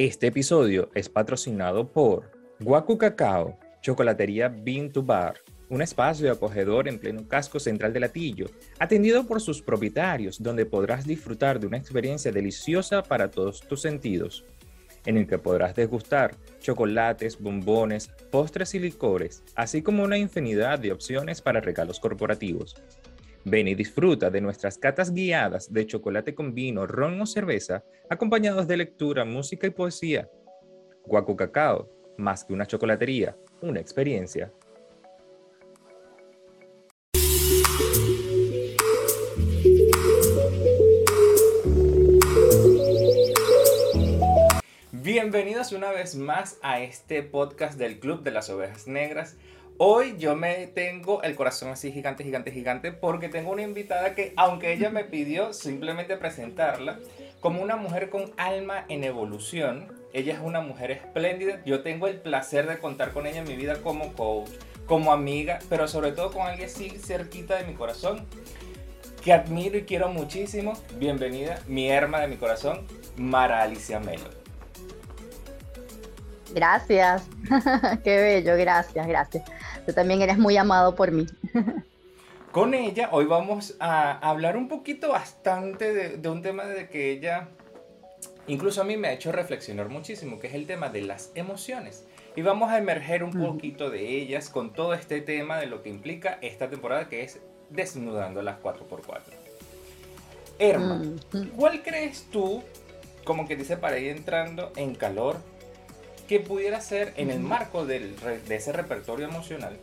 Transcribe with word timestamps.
Este 0.00 0.28
episodio 0.28 0.88
es 0.94 1.10
patrocinado 1.10 1.92
por 1.92 2.30
Guacu 2.58 2.96
Cacao, 2.96 3.58
Chocolatería 3.82 4.48
Bean 4.48 4.90
to 4.90 5.02
Bar, 5.02 5.34
un 5.68 5.82
espacio 5.82 6.32
acogedor 6.32 6.88
en 6.88 6.98
pleno 6.98 7.28
casco 7.28 7.60
central 7.60 7.92
de 7.92 8.00
Latillo, 8.00 8.46
atendido 8.78 9.26
por 9.26 9.42
sus 9.42 9.60
propietarios, 9.60 10.42
donde 10.42 10.64
podrás 10.64 11.06
disfrutar 11.06 11.60
de 11.60 11.66
una 11.66 11.76
experiencia 11.76 12.32
deliciosa 12.32 13.02
para 13.02 13.30
todos 13.30 13.60
tus 13.60 13.82
sentidos, 13.82 14.46
en 15.04 15.18
el 15.18 15.26
que 15.26 15.36
podrás 15.36 15.76
degustar 15.76 16.34
chocolates, 16.60 17.38
bombones, 17.38 18.08
postres 18.30 18.74
y 18.74 18.78
licores, 18.78 19.42
así 19.54 19.82
como 19.82 20.02
una 20.02 20.16
infinidad 20.16 20.78
de 20.78 20.92
opciones 20.92 21.42
para 21.42 21.60
regalos 21.60 22.00
corporativos. 22.00 22.74
Ven 23.44 23.68
y 23.68 23.74
disfruta 23.74 24.28
de 24.28 24.42
nuestras 24.42 24.76
catas 24.76 25.14
guiadas 25.14 25.72
de 25.72 25.86
chocolate 25.86 26.34
con 26.34 26.54
vino, 26.54 26.86
ron 26.86 27.18
o 27.22 27.26
cerveza, 27.26 27.82
acompañados 28.10 28.68
de 28.68 28.76
lectura, 28.76 29.24
música 29.24 29.66
y 29.66 29.70
poesía. 29.70 30.28
Guacu 31.06 31.36
Cacao, 31.36 31.88
más 32.18 32.44
que 32.44 32.52
una 32.52 32.66
chocolatería, 32.66 33.34
una 33.62 33.80
experiencia. 33.80 34.52
Bienvenidos 44.92 45.72
una 45.72 45.92
vez 45.92 46.14
más 46.14 46.58
a 46.62 46.80
este 46.80 47.22
podcast 47.22 47.78
del 47.78 48.00
Club 48.00 48.22
de 48.22 48.32
las 48.32 48.50
Ovejas 48.50 48.86
Negras. 48.86 49.38
Hoy 49.82 50.16
yo 50.18 50.36
me 50.36 50.66
tengo 50.66 51.22
el 51.22 51.34
corazón 51.34 51.70
así 51.70 51.90
gigante, 51.90 52.22
gigante, 52.22 52.52
gigante 52.52 52.92
porque 52.92 53.30
tengo 53.30 53.50
una 53.50 53.62
invitada 53.62 54.14
que, 54.14 54.34
aunque 54.36 54.74
ella 54.74 54.90
me 54.90 55.04
pidió 55.04 55.54
simplemente 55.54 56.18
presentarla, 56.18 56.98
como 57.40 57.62
una 57.62 57.76
mujer 57.76 58.10
con 58.10 58.30
alma 58.36 58.84
en 58.90 59.04
evolución, 59.04 59.90
ella 60.12 60.34
es 60.34 60.40
una 60.40 60.60
mujer 60.60 60.90
espléndida. 60.90 61.62
Yo 61.64 61.80
tengo 61.80 62.08
el 62.08 62.20
placer 62.20 62.68
de 62.68 62.76
contar 62.76 63.12
con 63.14 63.26
ella 63.26 63.38
en 63.38 63.48
mi 63.48 63.56
vida 63.56 63.76
como 63.76 64.12
coach, 64.12 64.50
como 64.84 65.14
amiga, 65.14 65.60
pero 65.70 65.88
sobre 65.88 66.12
todo 66.12 66.30
con 66.30 66.46
alguien 66.46 66.68
así 66.68 66.90
cerquita 66.90 67.56
de 67.56 67.64
mi 67.64 67.72
corazón, 67.72 68.26
que 69.24 69.32
admiro 69.32 69.78
y 69.78 69.84
quiero 69.84 70.10
muchísimo. 70.10 70.74
Bienvenida, 70.98 71.58
mi 71.66 71.88
herma 71.88 72.20
de 72.20 72.28
mi 72.28 72.36
corazón, 72.36 72.86
Mara 73.16 73.62
Alicia 73.62 73.98
Melo. 73.98 74.28
Gracias, 76.52 77.22
qué 78.04 78.20
bello, 78.20 78.58
gracias, 78.58 79.06
gracias. 79.06 79.44
Tú 79.90 79.94
también 79.94 80.22
eres 80.22 80.38
muy 80.38 80.56
amado 80.56 80.94
por 80.94 81.10
mí. 81.10 81.26
Con 82.52 82.74
ella 82.74 83.08
hoy 83.10 83.24
vamos 83.24 83.74
a 83.80 84.12
hablar 84.18 84.56
un 84.56 84.68
poquito 84.68 85.08
bastante 85.08 86.16
de, 86.16 86.28
un 86.28 86.42
tema 86.42 86.64
de 86.64 86.88
que 86.88 87.10
ella 87.10 87.48
incluso 88.46 88.82
a 88.82 88.84
mí 88.84 88.96
me 88.96 89.08
ha 89.08 89.12
hecho 89.12 89.32
reflexionar 89.32 89.88
muchísimo, 89.88 90.38
que 90.38 90.46
es 90.46 90.54
el 90.54 90.68
tema 90.68 90.90
de 90.90 91.02
las 91.02 91.32
emociones. 91.34 92.04
Y 92.36 92.42
vamos 92.42 92.70
a 92.70 92.78
emerger 92.78 93.24
un 93.24 93.32
poquito 93.32 93.90
de 93.90 94.06
ellas 94.16 94.48
con 94.48 94.72
todo 94.72 94.94
este 94.94 95.20
tema 95.22 95.58
de 95.58 95.66
lo 95.66 95.82
que 95.82 95.88
implica 95.88 96.38
esta 96.40 96.70
temporada 96.70 97.08
que 97.08 97.24
es 97.24 97.40
desnudando 97.68 98.42
las 98.42 98.60
4x4. 98.62 99.22
Herma, 100.60 101.02
¿cuál 101.56 101.82
crees 101.82 102.28
tú, 102.30 102.62
como 103.24 103.48
que 103.48 103.56
dice 103.56 103.76
para 103.76 103.98
ir 103.98 104.16
entrando 104.16 104.70
en 104.76 104.94
calor, 104.94 105.38
que 106.30 106.38
pudiera 106.38 106.80
ser 106.80 107.12
en 107.16 107.28
el 107.28 107.40
marco 107.40 107.84
de 107.84 108.14
ese 108.50 108.70
repertorio 108.70 109.26
emocional 109.26 109.76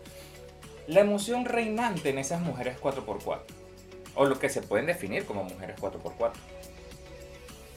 la 0.88 1.02
emoción 1.02 1.44
reinante 1.44 2.10
en 2.10 2.20
esas 2.20 2.40
mujeres 2.40 2.78
4x4 2.80 3.40
o 4.16 4.24
lo 4.24 4.40
que 4.40 4.48
se 4.48 4.62
pueden 4.62 4.86
definir 4.86 5.26
como 5.26 5.44
mujeres 5.44 5.76
4x4. 5.78 6.32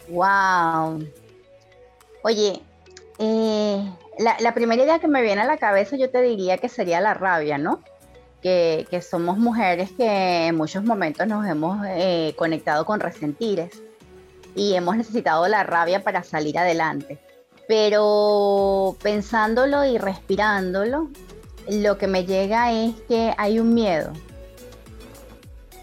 Wow. 0.08 1.04
Oye, 2.22 2.60
eh, 3.18 3.92
la, 4.18 4.54
primera 4.54 4.84
idea 4.84 5.00
que 5.00 5.08
me 5.08 5.20
viene 5.20 5.41
a 5.41 5.46
la 5.46 5.56
cabeza 5.56 5.96
yo 5.96 6.08
te 6.08 6.22
diría 6.22 6.56
que 6.58 6.68
sería 6.68 7.00
la 7.00 7.14
rabia, 7.14 7.58
¿no? 7.58 7.82
Que, 8.41 8.86
somos 9.02 9.36
mujeres 9.36 9.91
que 9.96 10.47
en 10.47 10.56
muchos 10.56 10.84
momentos 10.84 11.26
nos 11.26 11.44
hemos 11.44 11.84
eh, 11.88 12.34
conectado 12.38 12.84
con 12.84 13.00
resentires 13.00 13.82
y 14.54 14.75
hemos 14.75 14.97
necesitado 14.97 15.48
la 15.48 15.64
rabia 15.64 16.04
para 16.04 16.22
salir 16.22 16.56
adelante 16.56 17.19
pero 17.70 18.97
pensándolo 19.00 19.84
y 19.84 19.97
respirándolo, 19.97 21.08
lo 21.69 21.98
que 21.98 22.08
me 22.08 22.26
llega 22.26 22.72
es 22.72 22.97
que 23.06 23.32
hay 23.38 23.60
un 23.60 23.75
miedo. 23.75 24.12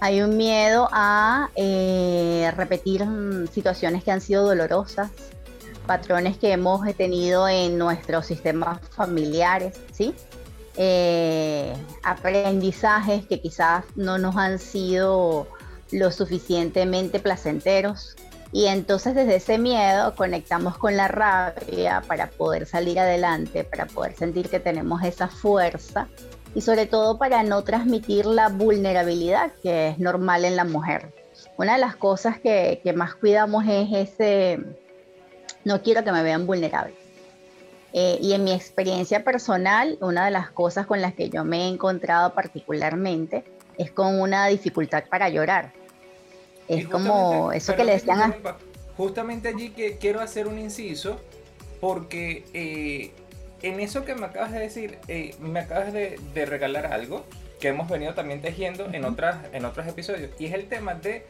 Hay 0.02 0.22
un 0.22 0.36
miedo 0.36 0.90
a 0.92 1.50
eh, 1.56 2.52
repetir 2.58 3.06
situaciones 3.54 4.04
que 4.04 4.12
han 4.12 4.20
sido 4.20 4.46
dolorosas, 4.46 5.12
patrones 5.86 6.38
que 6.38 6.52
hemos 6.52 6.86
tenido 6.98 7.48
en 7.48 7.78
nuestros 7.78 8.26
sistemas 8.26 8.82
familiares, 8.90 9.80
¿sí? 9.94 10.14
Eh, 10.76 11.74
aprendizajes 12.04 13.26
que 13.28 13.40
quizás 13.40 13.86
no 13.96 14.18
nos 14.18 14.36
han 14.36 14.60
sido 14.60 15.48
lo 15.92 16.12
suficientemente 16.12 17.22
placenteros 17.22 18.18
y 18.52 18.68
entonces 18.68 19.14
desde 19.14 19.36
ese 19.36 19.58
miedo 19.58 20.16
conectamos 20.16 20.78
con 20.78 20.96
la 20.96 21.08
rabia 21.08 22.02
para 22.08 22.28
poder 22.28 22.66
salir 22.66 23.00
adelante, 23.00 23.64
para 23.64 23.86
poder 23.86 24.16
sentir 24.16 24.50
que 24.50 24.60
tenemos 24.60 25.04
esa 25.04 25.28
fuerza 25.28 26.08
y 26.56 26.62
sobre 26.62 26.86
todo 26.86 27.18
para 27.18 27.44
no 27.44 27.64
transmitir 27.64 28.26
la 28.26 28.48
vulnerabilidad 28.48 29.52
que 29.62 29.90
es 29.90 30.00
normal 30.00 30.46
en 30.46 30.56
la 30.56 30.64
mujer. 30.64 31.14
Una 31.58 31.74
de 31.74 31.80
las 31.80 31.96
cosas 31.96 32.40
que, 32.40 32.82
más 32.96 33.16
cuidamos 33.16 33.66
es 33.68 33.90
ese, 33.92 34.60
no 35.66 35.82
quiero 35.82 36.04
que 36.04 36.12
me 36.12 36.24
vean 36.24 36.48
vulnerable. 36.48 36.96
Eh, 37.94 38.18
y 38.22 38.34
en 38.34 38.44
mi 38.44 38.54
experiencia 38.54 39.24
personal, 39.24 39.98
una 40.02 40.26
de 40.26 40.32
las 40.32 40.52
cosas 40.52 40.86
con 40.86 41.02
las 41.02 41.14
que 41.14 41.30
yo 41.30 41.44
me 41.44 41.66
he 41.66 41.68
encontrado 41.68 42.34
particularmente 42.34 43.44
es 43.78 43.92
con 43.92 44.20
una 44.20 44.48
dificultad 44.48 45.04
para 45.10 45.30
llorar 45.30 45.74
es 46.68 46.88
como 46.88 47.52
eso 47.52 47.76
que 47.76 47.84
le 47.84 47.94
decían 47.94 48.20
a... 48.22 48.58
Justamente 48.96 49.50
allí 49.50 49.70
que 49.70 49.98
quiero 49.98 50.22
hacer 50.22 50.48
un 50.48 50.58
inciso, 50.58 51.22
porque 51.80 52.46
eh, 52.54 53.12
en 53.62 53.80
eso 53.80 54.06
que 54.06 54.16
me 54.16 54.26
acabas 54.26 54.52
de 54.52 54.60
decir, 54.60 54.98
eh, 55.08 55.36
me 55.40 55.60
acabas 55.60 55.94
de, 55.94 56.20
regalar 56.46 56.88
algo 56.88 57.24
que 57.60 57.70
hemos 57.70 57.90
venido 57.90 58.14
también 58.14 58.42
tejiendo 58.42 58.88
en, 58.92 59.06
otras, 59.06 59.38
en 59.54 59.66
otros 59.66 59.88
episodios, 59.88 60.32
y 60.40 60.46
es 60.46 60.54
el 60.54 60.68
tema 60.68 60.96
de 60.96 61.26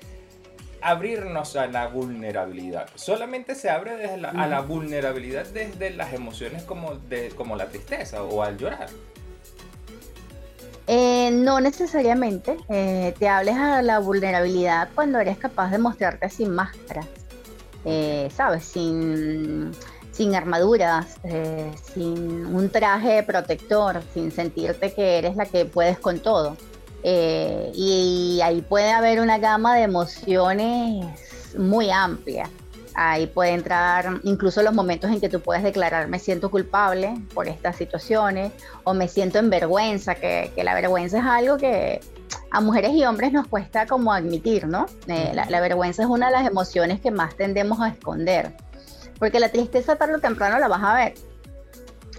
abrirnos 0.82 1.56
a 1.56 1.68
la 1.68 1.88
vulnerabilidad. 1.88 2.90
Solamente 2.96 3.56
se 3.56 3.70
abre 3.70 3.98
desde 3.98 4.26
a 4.26 4.48
la 4.48 4.62
vulnerabilidad 4.62 5.46
desde 5.48 5.90
las 5.90 6.14
emociones 6.14 6.64
como, 6.64 6.96
de, 6.96 7.30
como 7.30 7.56
la 7.56 7.68
tristeza 7.68 8.24
o 8.24 8.44
al 8.44 8.58
llorar. 8.58 8.90
Eh, 10.88 11.32
no 11.32 11.60
necesariamente. 11.60 12.58
Eh, 12.70 13.14
te 13.20 13.28
hables 13.28 13.56
a 13.56 13.82
la 13.82 14.00
vulnerabilidad 14.00 14.90
cuando 14.96 15.20
eres 15.20 15.38
capaz 15.38 15.70
de 15.70 15.78
mostrarte 15.78 16.30
sin 16.30 16.52
máscaras, 16.52 17.08
eh, 17.84 18.30
¿sabes? 18.34 18.64
Sin, 18.64 19.72
sin 20.12 20.34
armaduras, 20.34 21.18
sin 21.94 22.46
un 22.46 22.70
traje 22.70 23.22
protector, 23.24 24.02
sin 24.14 24.32
sentirte 24.32 24.94
que 24.94 25.18
eres 25.18 25.36
la 25.36 25.46
que 25.46 25.66
puedes 25.66 26.00
con 26.00 26.20
todo. 26.20 26.56
y 27.04 28.40
ahí 28.44 28.62
puede 28.62 28.92
haber 28.92 29.20
una 29.22 29.38
gama 29.38 29.76
de 29.76 29.84
emociones 29.84 31.06
muy 31.58 31.90
amplia. 31.92 32.50
Ahí 33.00 33.28
puede 33.28 33.52
entrar 33.52 34.22
incluso 34.24 34.64
los 34.64 34.74
momentos 34.74 35.12
en 35.12 35.22
que 35.22 35.30
tú 35.30 35.40
puedes 35.40 35.62
declarar 35.62 36.08
me 36.08 36.18
siento 36.18 36.50
culpable 36.50 37.14
por 37.36 37.48
estas 37.48 37.76
situaciones 37.76 38.52
o 38.86 38.96
me 38.96 39.08
siento 39.08 39.38
en 39.38 39.52
vergüenza, 39.52 40.16
que, 40.16 40.52
la 40.64 40.74
vergüenza 40.74 41.20
es 41.20 41.24
algo 41.24 41.58
que 41.58 42.00
a 42.50 42.60
mujeres 42.60 42.94
y 42.94 43.06
hombres 43.06 43.32
nos 43.32 43.48
cuesta 43.48 43.86
como 43.86 44.12
admitir, 44.12 44.66
¿no? 44.66 44.88
Eh, 45.06 45.32
la, 45.36 45.62
vergüenza 45.62 46.02
es 46.02 46.10
una 46.10 46.26
de 46.26 46.32
las 46.32 46.48
emociones 46.48 47.00
que 47.00 47.12
más 47.12 47.36
tendemos 47.36 47.80
a 47.82 47.90
esconder, 47.90 48.58
porque 49.20 49.40
la 49.40 49.50
tristeza 49.50 49.96
tarde 49.96 50.16
o 50.16 50.20
temprano 50.20 50.58
la 50.58 50.68
vas 50.68 50.84
a 50.84 50.96
ver 50.96 51.14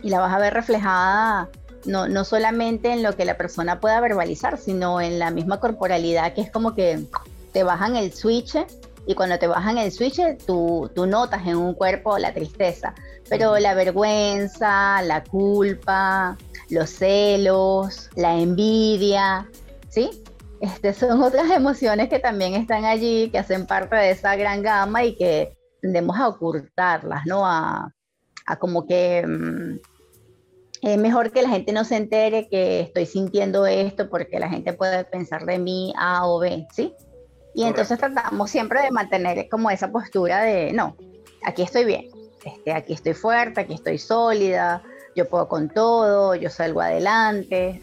y 0.04 0.10
la 0.10 0.20
vas 0.20 0.32
a 0.32 0.38
ver 0.38 0.54
reflejada 0.54 1.48
no, 1.86 2.06
no 2.06 2.24
solamente 2.24 2.92
en 2.92 3.02
lo 3.02 3.16
que 3.16 3.24
la 3.24 3.36
persona 3.36 3.80
pueda 3.80 4.00
verbalizar, 4.00 4.58
sino 4.58 5.00
en 5.00 5.18
la 5.18 5.32
misma 5.32 5.58
corporalidad, 5.58 6.34
que 6.34 6.40
es 6.40 6.52
como 6.52 6.76
que 6.76 7.04
te 7.52 7.64
bajan 7.64 7.96
el 7.96 8.12
switch 8.12 8.56
y 9.08 9.14
cuando 9.14 9.38
te 9.38 9.46
bajan 9.46 9.78
el 9.78 9.90
switch, 9.90 10.20
tú, 10.46 10.90
tú 10.94 11.06
notas 11.06 11.46
en 11.46 11.56
un 11.56 11.72
cuerpo 11.72 12.18
la 12.18 12.34
tristeza, 12.34 12.94
pero 13.30 13.58
la 13.58 13.72
vergüenza, 13.72 15.00
la 15.00 15.24
culpa, 15.24 16.36
los 16.68 16.90
celos, 16.90 18.10
la 18.16 18.34
envidia, 18.34 19.48
¿sí? 19.88 20.10
Este, 20.60 20.92
son 20.92 21.22
otras 21.22 21.50
emociones 21.50 22.10
que 22.10 22.18
también 22.18 22.52
están 22.52 22.84
allí, 22.84 23.30
que 23.30 23.38
hacen 23.38 23.66
parte 23.66 23.96
de 23.96 24.10
esa 24.10 24.36
gran 24.36 24.62
gama 24.62 25.02
y 25.04 25.16
que 25.16 25.56
tendemos 25.80 26.18
a 26.18 26.28
ocultarlas, 26.28 27.24
¿no? 27.24 27.46
A, 27.46 27.90
a 28.44 28.58
como 28.58 28.86
que 28.86 29.24
mm, 29.26 29.78
es 30.82 30.98
mejor 30.98 31.32
que 31.32 31.40
la 31.40 31.48
gente 31.48 31.72
no 31.72 31.84
se 31.84 31.96
entere 31.96 32.46
que 32.50 32.80
estoy 32.80 33.06
sintiendo 33.06 33.64
esto 33.64 34.10
porque 34.10 34.38
la 34.38 34.50
gente 34.50 34.74
puede 34.74 35.04
pensar 35.04 35.46
de 35.46 35.58
mí 35.58 35.94
A 35.96 36.28
o 36.28 36.40
B, 36.40 36.66
¿sí? 36.74 36.94
Y 37.58 37.64
entonces 37.64 37.98
tratamos 37.98 38.52
siempre 38.52 38.82
de 38.82 38.92
mantener 38.92 39.48
como 39.48 39.68
esa 39.68 39.90
postura 39.90 40.42
de, 40.42 40.72
no, 40.72 40.96
aquí 41.44 41.62
estoy 41.62 41.84
bien, 41.84 42.06
este, 42.44 42.72
aquí 42.72 42.92
estoy 42.92 43.14
fuerte, 43.14 43.62
aquí 43.62 43.74
estoy 43.74 43.98
sólida, 43.98 44.80
yo 45.16 45.28
puedo 45.28 45.48
con 45.48 45.68
todo, 45.68 46.36
yo 46.36 46.50
salgo 46.50 46.82
adelante. 46.82 47.80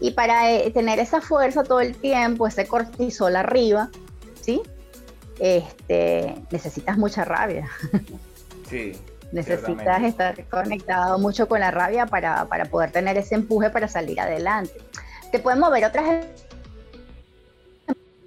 Y 0.00 0.12
para 0.12 0.50
eh, 0.50 0.70
tener 0.70 0.98
esa 0.98 1.20
fuerza 1.20 1.62
todo 1.62 1.82
el 1.82 1.94
tiempo, 1.94 2.46
ese 2.46 2.66
cortisol 2.66 3.36
arriba, 3.36 3.90
¿sí? 4.40 4.62
Este, 5.40 6.34
necesitas 6.50 6.96
mucha 6.96 7.26
rabia. 7.26 7.68
Sí. 8.68 9.00
necesitas 9.30 10.02
estar 10.02 10.44
conectado 10.46 11.20
mucho 11.20 11.46
con 11.46 11.60
la 11.60 11.70
rabia 11.70 12.06
para, 12.06 12.46
para 12.46 12.64
poder 12.64 12.90
tener 12.90 13.16
ese 13.16 13.36
empuje 13.36 13.70
para 13.70 13.86
salir 13.86 14.18
adelante. 14.18 14.74
Te 15.30 15.38
pueden 15.38 15.60
mover 15.60 15.84
otras 15.84 16.26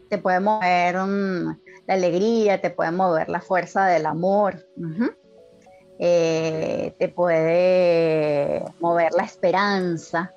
te 0.09 0.17
puede 0.17 0.39
mover 0.39 0.95
la 0.95 1.93
alegría, 1.93 2.59
te 2.59 2.69
puede 2.69 2.91
mover 2.91 3.29
la 3.29 3.41
fuerza 3.41 3.85
del 3.85 4.05
amor, 4.05 4.65
eh, 5.99 6.93
te 6.97 7.07
puede 7.09 8.63
mover 8.79 9.13
la 9.13 9.23
esperanza, 9.23 10.33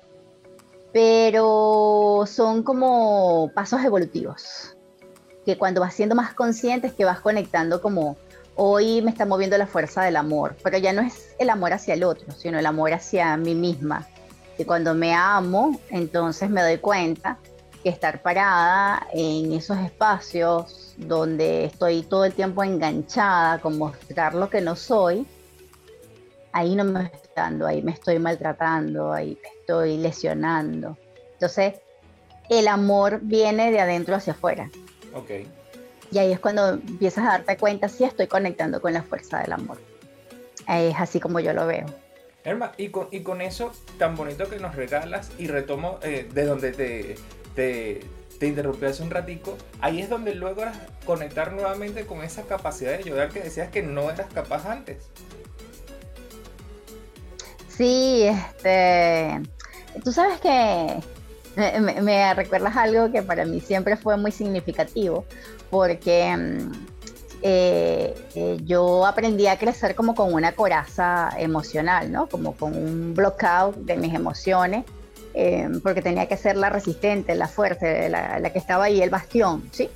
pero 0.91 2.23
son 2.27 2.63
como 2.63 3.51
pasos 3.55 3.83
evolutivos, 3.83 4.77
que 5.45 5.57
cuando 5.57 5.81
vas 5.81 5.93
siendo 5.93 6.15
más 6.15 6.33
consciente 6.33 6.87
es 6.87 6.93
que 6.93 7.05
vas 7.05 7.19
conectando 7.19 7.81
como 7.81 8.15
hoy 8.55 9.01
me 9.01 9.09
está 9.09 9.25
moviendo 9.25 9.57
la 9.57 9.65
fuerza 9.65 10.03
del 10.03 10.15
amor, 10.15 10.55
pero 10.63 10.77
ya 10.77 10.93
no 10.93 11.01
es 11.01 11.35
el 11.39 11.49
amor 11.49 11.73
hacia 11.73 11.95
el 11.95 12.03
otro, 12.03 12.31
sino 12.33 12.59
el 12.59 12.65
amor 12.67 12.93
hacia 12.93 13.35
mí 13.37 13.55
misma. 13.55 14.07
Y 14.59 14.65
cuando 14.65 14.93
me 14.93 15.15
amo, 15.15 15.79
entonces 15.89 16.51
me 16.51 16.61
doy 16.61 16.77
cuenta 16.77 17.39
que 17.83 17.89
estar 17.89 18.21
parada 18.21 19.07
en 19.13 19.51
esos 19.51 19.77
espacios 19.77 20.95
donde 20.97 21.65
estoy 21.65 22.03
todo 22.03 22.23
el 22.23 22.33
tiempo 22.33 22.63
enganchada 22.63 23.59
con 23.59 23.77
mostrar 23.77 24.33
lo 24.33 24.49
que 24.49 24.61
no 24.61 24.75
soy, 24.75 25.27
ahí 26.53 26.75
no 26.75 26.85
me 26.85 27.03
estoy 27.03 27.29
dando, 27.35 27.67
ahí 27.67 27.81
me 27.81 27.91
estoy 27.91 28.19
maltratando, 28.19 29.11
ahí 29.11 29.37
me 29.41 29.49
estoy 29.59 29.97
lesionando. 29.97 30.97
Entonces, 31.33 31.75
el 32.49 32.67
amor 32.67 33.19
viene 33.21 33.71
de 33.71 33.81
adentro 33.81 34.15
hacia 34.15 34.33
afuera. 34.33 34.71
Ok. 35.13 35.31
Y 36.11 36.17
ahí 36.19 36.31
es 36.31 36.39
cuando 36.39 36.69
empiezas 36.69 37.25
a 37.25 37.31
darte 37.31 37.57
cuenta 37.57 37.89
si 37.89 38.03
estoy 38.03 38.27
conectando 38.27 38.81
con 38.81 38.93
la 38.93 39.03
fuerza 39.03 39.39
del 39.39 39.51
amor. 39.51 39.77
Es 40.67 40.95
así 40.97 41.19
como 41.19 41.39
yo 41.39 41.53
lo 41.53 41.67
veo. 41.67 41.85
Herma, 42.45 42.73
y 42.77 42.89
con, 42.89 43.07
y 43.11 43.21
con 43.21 43.41
eso 43.41 43.71
tan 43.97 44.15
bonito 44.15 44.49
que 44.49 44.59
nos 44.59 44.75
regalas, 44.75 45.31
y 45.37 45.47
retomo 45.47 45.99
eh, 46.03 46.29
de 46.31 46.45
donde 46.45 46.71
te, 46.71 47.15
te, 47.55 48.01
te 48.39 48.47
interrumpí 48.47 48.85
hace 48.85 49.03
un 49.03 49.09
ratico, 49.09 49.57
ahí 49.79 50.01
es 50.01 50.09
donde 50.09 50.35
logras 50.35 50.77
conectar 51.05 51.53
nuevamente 51.53 52.05
con 52.05 52.23
esa 52.23 52.43
capacidad 52.43 52.91
de 52.91 52.97
ayudar 52.97 53.29
que 53.29 53.39
decías 53.39 53.69
que 53.69 53.81
no 53.83 54.09
eras 54.09 54.27
capaz 54.33 54.65
antes. 54.65 55.09
Sí, 57.69 58.23
este, 58.23 59.41
tú 60.03 60.11
sabes 60.11 60.39
que 60.39 60.99
me, 62.01 62.33
recuerdas 62.33 62.75
algo 62.75 63.11
que 63.11 63.23
para 63.23 63.45
mí 63.45 63.61
siempre 63.61 63.97
fue 63.97 64.17
muy 64.17 64.31
significativo, 64.31 65.25
porque 65.69 66.35
mm, 66.35 66.71
eh, 67.41 68.13
eh, 68.35 68.57
yo 68.63 69.05
aprendí 69.05 69.47
a 69.47 69.57
crecer 69.57 69.95
como 69.95 70.15
con 70.15 70.33
una 70.33 70.51
coraza 70.51 71.29
emocional, 71.37 72.11
¿no? 72.11 72.27
Como 72.27 72.55
con 72.55 72.75
un 72.75 73.13
blockout 73.15 73.75
de 73.77 73.97
mis 73.97 74.13
emociones 74.13 74.85
eh, 75.33 75.69
porque 75.81 76.01
tenía 76.01 76.27
que 76.27 76.37
ser 76.37 76.57
la 76.57 76.69
resistente, 76.69 77.35
la 77.35 77.47
fuerte, 77.47 78.09
la, 78.09 78.49
que 78.51 78.59
estaba 78.59 78.85
ahí, 78.85 79.01
el 79.01 79.09
bastión, 79.09 79.69
¿sí? 79.71 79.89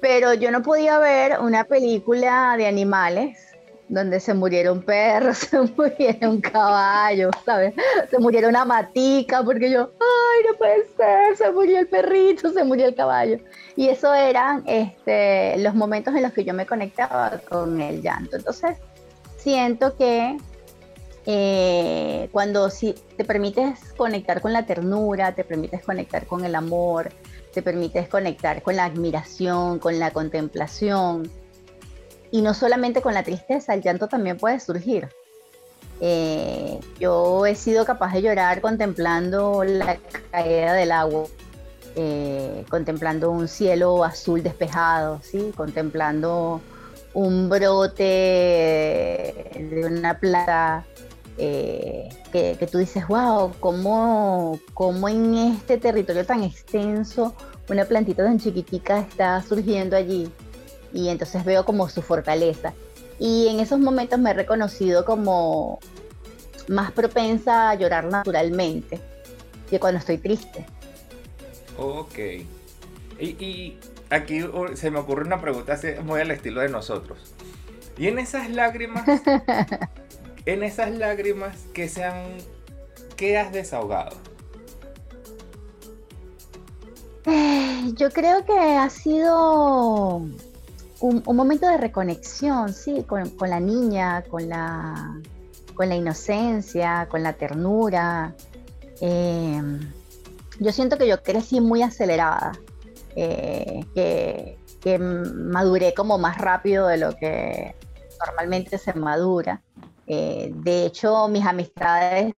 Pero 0.00 0.34
yo 0.34 0.50
no 0.50 0.62
podía 0.62 0.98
ver 0.98 1.38
una 1.40 1.64
película 1.64 2.54
de 2.56 2.66
animales 2.66 3.38
donde 3.88 4.18
se 4.18 4.34
muriera 4.34 4.72
un 4.72 4.82
perro, 4.82 5.32
se 5.34 5.60
muriera 5.60 6.28
un 6.28 6.40
caballo, 6.40 7.30
¿sabes? 7.44 7.74
Se 8.10 8.18
muriera 8.18 8.48
una 8.48 8.64
matica, 8.64 9.42
porque 9.42 9.70
yo, 9.70 9.90
ay, 10.00 10.46
no 10.50 10.58
puede 10.58 10.86
ser, 10.96 11.36
se 11.36 11.50
murió 11.52 11.78
el 11.78 11.86
perrito, 11.86 12.50
se 12.50 12.64
murió 12.64 12.86
el 12.86 12.94
caballo. 12.94 13.38
Y 13.76 13.88
eso 13.88 14.12
eran 14.12 14.64
este, 14.66 15.58
los 15.58 15.74
momentos 15.74 16.14
en 16.14 16.22
los 16.22 16.32
que 16.32 16.44
yo 16.44 16.54
me 16.54 16.66
conectaba 16.66 17.40
con 17.48 17.80
el 17.80 18.02
llanto. 18.02 18.36
Entonces, 18.36 18.76
siento 19.36 19.96
que 19.96 20.36
eh, 21.26 22.28
cuando 22.30 22.70
si 22.70 22.92
te 23.16 23.24
permites 23.24 23.92
conectar 23.96 24.40
con 24.40 24.52
la 24.52 24.64
ternura, 24.64 25.34
te 25.34 25.42
permites 25.42 25.82
conectar 25.82 26.26
con 26.26 26.44
el 26.44 26.54
amor, 26.54 27.10
te 27.52 27.62
permites 27.62 28.08
conectar 28.08 28.62
con 28.62 28.76
la 28.76 28.84
admiración, 28.84 29.80
con 29.80 29.98
la 29.98 30.12
contemplación, 30.12 31.28
y 32.30 32.42
no 32.42 32.54
solamente 32.54 33.02
con 33.02 33.12
la 33.12 33.24
tristeza, 33.24 33.74
el 33.74 33.82
llanto 33.82 34.06
también 34.06 34.36
puede 34.36 34.60
surgir. 34.60 35.08
Eh, 36.00 36.78
yo 37.00 37.44
he 37.46 37.54
sido 37.54 37.84
capaz 37.84 38.12
de 38.12 38.22
llorar 38.22 38.60
contemplando 38.60 39.64
la 39.64 39.98
caída 40.30 40.74
del 40.74 40.92
agua, 40.92 41.24
eh, 41.96 42.64
contemplando 42.68 43.30
un 43.32 43.48
cielo 43.48 44.04
azul 44.04 44.42
despejado, 44.42 45.20
¿sí? 45.22 45.52
contemplando 45.56 46.60
un 47.14 47.48
brote 47.48 48.12
de 49.54 49.86
una 49.86 50.20
planta 50.20 50.84
eh, 51.38 52.08
que, 52.32 52.68
tú 52.70 52.78
dices, 52.78 53.06
wow, 53.08 53.52
¿cómo, 53.60 54.58
¿cómo, 54.74 55.08
en 55.08 55.34
este 55.34 55.78
territorio 55.78 56.24
tan 56.24 56.42
extenso 56.42 57.34
una 57.68 57.84
plantita 57.84 58.24
tan 58.24 58.38
chiquitica 58.38 58.98
está 58.98 59.42
surgiendo 59.42 59.96
allí. 59.96 60.30
Y 60.92 61.08
entonces 61.08 61.44
veo 61.44 61.64
como 61.64 61.88
su 61.88 62.02
fortaleza. 62.02 62.72
Y 63.18 63.48
en 63.48 63.60
esos 63.60 63.78
momentos 63.78 64.18
me 64.18 64.30
he 64.30 64.34
reconocido 64.34 65.04
como 65.04 65.78
más 66.68 66.92
propensa 66.92 67.70
a 67.70 67.74
llorar 67.74 68.04
naturalmente 68.04 69.00
que 69.68 69.80
cuando 69.80 69.98
estoy 69.98 70.18
triste. 70.18 70.66
Ok. 71.76 72.18
Y, 73.18 73.24
y 73.44 73.78
aquí 74.10 74.44
se 74.74 74.90
me 74.90 74.98
ocurre 74.98 75.24
una 75.24 75.40
pregunta 75.40 75.78
muy 76.04 76.20
al 76.20 76.30
estilo 76.30 76.60
de 76.60 76.68
nosotros. 76.68 77.34
¿Y 77.98 78.08
en 78.08 78.18
esas 78.18 78.50
lágrimas 78.50 79.04
en 80.46 80.62
esas 80.62 80.92
lágrimas 80.92 81.56
que 81.74 81.88
se 81.88 82.04
han 82.04 82.38
que 83.16 83.36
has 83.36 83.52
desahogado? 83.52 84.16
Eh, 87.26 87.92
yo 87.94 88.10
creo 88.10 88.44
que 88.44 88.56
ha 88.56 88.88
sido 88.88 90.18
un, 91.00 91.22
momento 91.24 91.68
de 91.68 91.76
reconexión, 91.76 92.72
sí, 92.72 93.04
con, 93.04 93.32
la 93.40 93.58
niña, 93.58 94.22
con 94.22 94.48
la, 94.48 95.20
con 95.74 95.88
la 95.88 95.96
inocencia, 95.96 97.08
con 97.10 97.22
la 97.22 97.32
ternura. 97.32 98.34
Eh, 99.00 99.60
yo 100.60 100.72
siento 100.72 100.96
que 100.96 101.08
yo 101.08 101.22
crecí 101.22 101.60
muy 101.60 101.82
acelerada, 101.82 102.52
eh, 103.16 103.84
que 103.94 104.98
maduré 104.98 105.94
como 105.94 106.16
más 106.16 106.38
rápido 106.38 106.86
de 106.86 106.98
lo 106.98 107.16
que 107.16 107.74
normalmente 108.24 108.78
se 108.78 108.94
madura. 108.94 109.62
Eh, 110.06 110.52
de 110.54 110.86
hecho, 110.86 111.28
mis 111.28 111.44
amistades, 111.44 112.34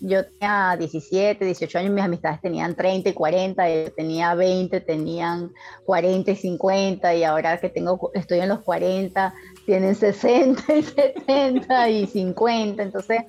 yo 0.00 0.26
tenía 0.26 0.76
17, 0.76 1.44
18 1.44 1.78
años, 1.78 1.92
mis 1.92 2.02
amistades 2.02 2.40
tenían 2.40 2.74
30 2.74 3.10
y 3.10 3.12
40, 3.12 3.70
yo 3.70 3.92
tenía 3.92 4.34
20, 4.34 4.80
tenían 4.80 5.52
40 5.86 6.30
y 6.32 6.36
50, 6.36 7.14
y 7.14 7.24
ahora 7.24 7.58
que 7.58 7.68
tengo, 7.68 8.10
estoy 8.14 8.40
en 8.40 8.48
los 8.48 8.60
40, 8.60 9.32
tienen 9.64 9.94
60 9.94 10.74
y 10.74 10.82
70 10.82 11.88
y 11.90 12.06
50, 12.06 12.82
entonces 12.82 13.22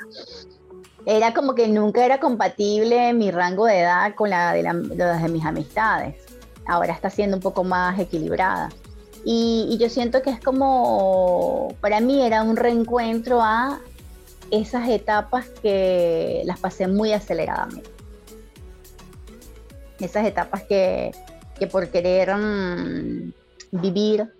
era 1.05 1.33
como 1.33 1.53
que 1.53 1.67
nunca 1.67 2.05
era 2.05 2.19
compatible 2.19 3.13
mi 3.13 3.29
rango 3.29 3.65
de 3.65 3.81
edad 3.81 4.15
con 4.15 4.29
la 4.29 4.53
de, 4.53 4.63
de 4.63 5.29
mis 5.29 5.45
amistades. 5.45 6.15
Ahora 6.65 6.93
está 6.93 7.09
siendo 7.09 7.37
un 7.37 7.43
poco 7.43 7.63
más 7.63 7.99
equilibrada. 7.99 8.69
Y, 9.25 9.77
yo 9.79 9.89
siento 9.89 10.21
que 10.21 10.29
es 10.29 10.39
como, 10.39 11.75
para 11.81 11.99
mí 12.01 12.25
era 12.25 12.43
un 12.43 12.57
reencuentro 12.57 13.41
a 13.41 13.79
esas 14.51 14.89
etapas 14.89 15.47
que 15.61 16.43
las 16.45 16.59
pasé 16.59 16.87
muy 16.87 17.13
aceleradamente. 17.13 17.89
Esas 19.99 20.25
etapas 20.25 20.63
que, 20.63 21.11
por 21.71 21.87
querer 21.87 22.35
mm, 22.35 23.33
vivir 23.71 24.33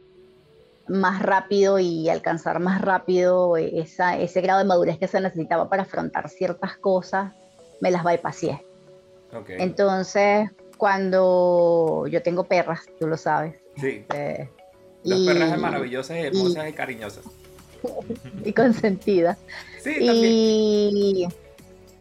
más 0.90 1.22
rápido 1.22 1.80
y 1.80 2.10
alcanzar 2.10 2.60
más 2.60 2.82
rápido 2.82 3.56
ese 3.56 4.42
grado 4.42 4.60
de 4.60 4.66
madurez 4.66 5.00
que 5.00 5.08
se 5.08 5.22
necesitaba 5.22 5.70
para 5.70 5.84
afrontar 5.84 6.28
ciertas 6.28 6.76
cosas, 6.78 7.32
me 7.80 7.90
las 7.90 8.04
bypassé. 8.04 8.66
Okay. 9.34 9.56
Entonces, 9.60 10.50
cuando 10.78 12.06
yo 12.08 12.22
tengo 12.22 12.44
perras, 12.44 12.82
tú 13.00 13.08
lo 13.08 13.16
sabes. 13.16 13.56
Sí. 13.78 14.06
Eh, 14.14 14.50
las 15.04 15.20
perras 15.20 15.52
son 15.52 15.62
maravillosas, 15.62 16.18
hermosas 16.18 16.70
y, 16.70 16.74
cariñosas. 16.74 17.26
y 18.46 18.54
consentidas. 18.54 19.38
Sí, 19.82 19.98
y, 20.00 21.28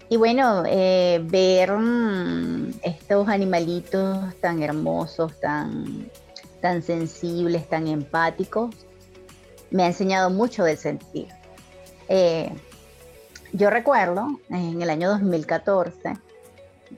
y 0.08 0.16
bueno, 0.16 0.64
eh, 0.66 1.20
ver 1.24 1.72
mm, 1.72 2.80
estos 2.82 3.28
animalitos 3.28 4.34
tan 4.40 4.62
hermosos, 4.62 5.40
tan, 5.40 6.10
tan 6.60 6.82
sensibles, 6.82 7.68
tan 7.68 7.88
empáticos, 7.88 8.74
me 9.70 9.84
ha 9.84 9.86
enseñado 9.86 10.30
mucho 10.30 10.64
del 10.64 10.76
sentir. 10.76 11.28
Eh, 12.08 12.52
yo 13.52 13.70
recuerdo 13.70 14.38
en 14.50 14.82
el 14.82 14.90
año 14.90 15.08
2014 15.10 16.14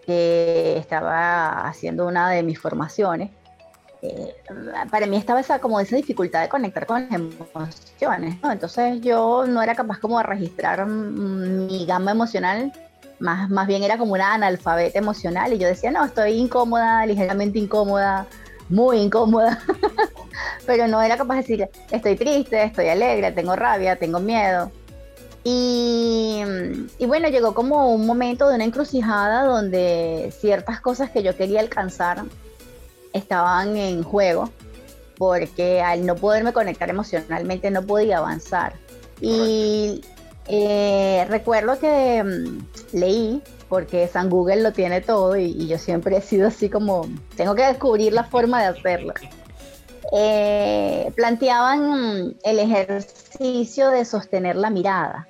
que 0.04 0.76
estaba 0.76 1.68
haciendo 1.68 2.06
una 2.06 2.30
de 2.30 2.42
mis 2.42 2.58
formaciones. 2.58 3.30
Eh, 4.04 4.34
para 4.90 5.06
mí 5.06 5.16
estaba 5.16 5.40
esa, 5.40 5.60
como 5.60 5.80
esa 5.80 5.96
dificultad 5.96 6.42
de 6.42 6.50
conectar 6.50 6.84
con 6.84 7.08
las 7.08 7.12
emociones, 7.12 8.36
Entonces 8.42 9.00
yo 9.00 9.46
no 9.46 9.62
era 9.62 9.74
capaz 9.74 9.98
como 9.98 10.18
de 10.18 10.24
registrar 10.24 10.84
mi 10.86 11.86
gama 11.86 12.10
emocional, 12.10 12.70
más, 13.18 13.48
más 13.48 13.66
bien 13.66 13.82
era 13.82 13.96
como 13.96 14.12
una 14.12 14.34
analfabeta 14.34 14.98
emocional 14.98 15.54
y 15.54 15.58
yo 15.58 15.68
decía, 15.68 15.90
no, 15.90 16.04
estoy 16.04 16.32
incómoda, 16.32 17.06
ligeramente 17.06 17.58
incómoda, 17.58 18.26
muy 18.68 18.98
incómoda, 18.98 19.58
pero 20.66 20.86
no 20.86 21.00
era 21.00 21.16
capaz 21.16 21.36
de 21.36 21.40
decir, 21.40 21.68
estoy 21.90 22.16
triste, 22.16 22.62
estoy 22.62 22.88
alegre, 22.88 23.32
tengo 23.32 23.56
rabia, 23.56 23.96
tengo 23.96 24.20
miedo. 24.20 24.70
Y, 25.46 26.42
bueno, 27.06 27.28
llegó 27.28 27.54
como 27.54 27.94
un 27.94 28.06
momento 28.06 28.48
de 28.48 28.56
una 28.56 28.64
encrucijada 28.64 29.44
donde 29.44 30.32
ciertas 30.38 30.80
cosas 30.80 31.10
que 31.10 31.22
yo 31.22 31.36
quería 31.36 31.60
alcanzar 31.60 32.24
estaban 33.14 33.76
en 33.78 34.02
juego, 34.02 34.50
porque 35.16 35.80
al 35.80 36.04
no 36.04 36.16
poderme 36.16 36.52
conectar 36.52 36.90
emocionalmente 36.90 37.70
no 37.70 37.82
podía 37.82 38.18
avanzar. 38.18 38.74
Y 39.20 40.02
eh, 40.46 41.24
recuerdo 41.30 41.78
que 41.78 42.22
mm, 42.22 42.96
leí, 42.96 43.42
porque 43.68 44.08
San 44.08 44.28
Google 44.28 44.62
lo 44.62 44.72
tiene 44.72 45.00
todo 45.00 45.36
y, 45.36 45.66
yo 45.66 45.78
siempre 45.78 46.16
he 46.18 46.20
sido 46.20 46.48
así 46.48 46.68
como, 46.68 47.08
tengo 47.36 47.54
que 47.54 47.62
descubrir 47.62 48.12
la 48.12 48.24
forma 48.24 48.60
de 48.60 48.66
hacerlo. 48.66 49.14
Eh, 50.12 51.10
planteaban 51.16 52.36
el 52.44 52.58
ejercicio 52.58 53.90
de 53.90 54.04
sostener 54.04 54.54
la 54.56 54.68
mirada 54.68 55.26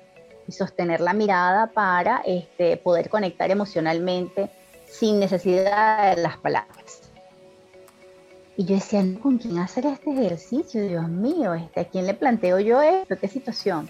y 0.47 0.51
sostener 0.51 0.99
la 0.99 1.13
mirada 1.13 1.67
para 1.67 2.21
este, 2.25 2.77
poder 2.77 3.09
conectar 3.09 3.49
emocionalmente 3.49 4.49
sin 4.87 5.19
necesidad 5.19 6.15
de 6.15 6.21
las 6.21 6.37
palabras. 6.37 7.04
Y 8.57 8.65
yo 8.65 8.75
decía, 8.75 9.03
¿con 9.21 9.37
quién 9.37 9.57
hacer 9.57 9.85
este 9.85 10.11
ejercicio? 10.11 10.87
Dios 10.87 11.09
mío, 11.09 11.53
este, 11.53 11.81
¿a 11.81 11.85
quién 11.85 12.05
le 12.05 12.13
planteo 12.13 12.59
yo 12.59 12.81
esto? 12.81 13.17
¿Qué 13.17 13.27
situación? 13.27 13.89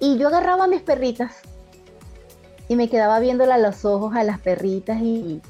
Y 0.00 0.18
yo 0.18 0.28
agarraba 0.28 0.64
a 0.64 0.68
mis 0.68 0.82
perritas 0.82 1.36
y 2.68 2.76
me 2.76 2.88
quedaba 2.88 3.20
viéndola 3.20 3.54
a 3.54 3.58
los 3.58 3.84
ojos 3.84 4.14
a 4.16 4.24
las 4.24 4.40
perritas 4.40 5.00
y, 5.00 5.40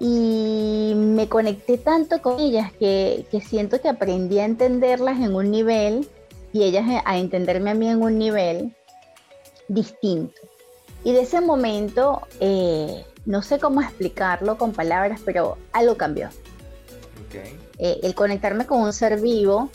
y 0.00 0.92
me 0.96 1.28
conecté 1.28 1.78
tanto 1.78 2.20
con 2.20 2.40
ellas 2.40 2.72
que, 2.72 3.26
que 3.30 3.40
siento 3.40 3.80
que 3.80 3.88
aprendí 3.88 4.40
a 4.40 4.44
entenderlas 4.44 5.18
en 5.20 5.34
un 5.34 5.50
nivel 5.50 6.08
y 6.52 6.64
ellas 6.64 6.84
a 7.04 7.18
entenderme 7.18 7.70
a 7.70 7.74
mí 7.74 7.88
en 7.88 8.02
un 8.02 8.18
nivel 8.18 8.74
distinto. 9.68 10.40
Y 11.04 11.12
de 11.12 11.20
ese 11.20 11.40
momento, 11.40 12.22
eh, 12.40 13.04
no 13.24 13.42
sé 13.42 13.58
cómo 13.58 13.80
explicarlo 13.80 14.58
con 14.58 14.72
palabras, 14.72 15.20
pero 15.24 15.56
algo 15.72 15.96
cambió. 15.96 16.28
Eh, 17.78 18.00
el 18.02 18.14
conectarme 18.14 18.66
con 18.66 18.80
un 18.80 18.92
ser 18.92 19.20
vivo, 19.20 19.70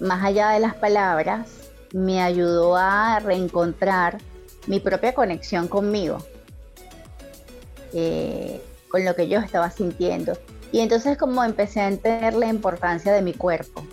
más 0.00 0.24
allá 0.24 0.50
de 0.50 0.60
las 0.60 0.74
palabras, 0.74 1.48
me 1.92 2.22
ayudó 2.22 2.76
a 2.76 3.18
reencontrar 3.20 4.18
mi 4.66 4.80
propia 4.80 5.14
conexión 5.14 5.68
conmigo, 5.68 6.18
eh, 7.92 8.60
con 8.90 9.04
lo 9.04 9.14
que 9.14 9.28
yo 9.28 9.40
estaba 9.40 9.70
sintiendo. 9.70 10.36
Y 10.70 10.80
entonces 10.80 11.16
como 11.16 11.42
empecé 11.44 11.80
a 11.80 11.88
entender 11.88 12.34
la 12.34 12.48
importancia 12.48 13.12
de 13.12 13.22
mi 13.22 13.32
cuerpo, 13.32 13.84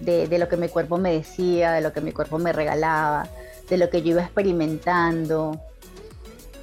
de, 0.00 0.26
de 0.26 0.38
lo 0.38 0.48
que 0.48 0.56
mi 0.56 0.68
cuerpo 0.68 0.98
me 0.98 1.12
decía, 1.12 1.72
de 1.72 1.80
lo 1.80 1.92
que 1.92 2.00
mi 2.00 2.12
cuerpo 2.12 2.38
me 2.38 2.52
regalaba, 2.52 3.28
de 3.68 3.76
lo 3.78 3.88
que 3.88 4.02
yo 4.02 4.10
iba 4.10 4.22
experimentando, 4.22 5.60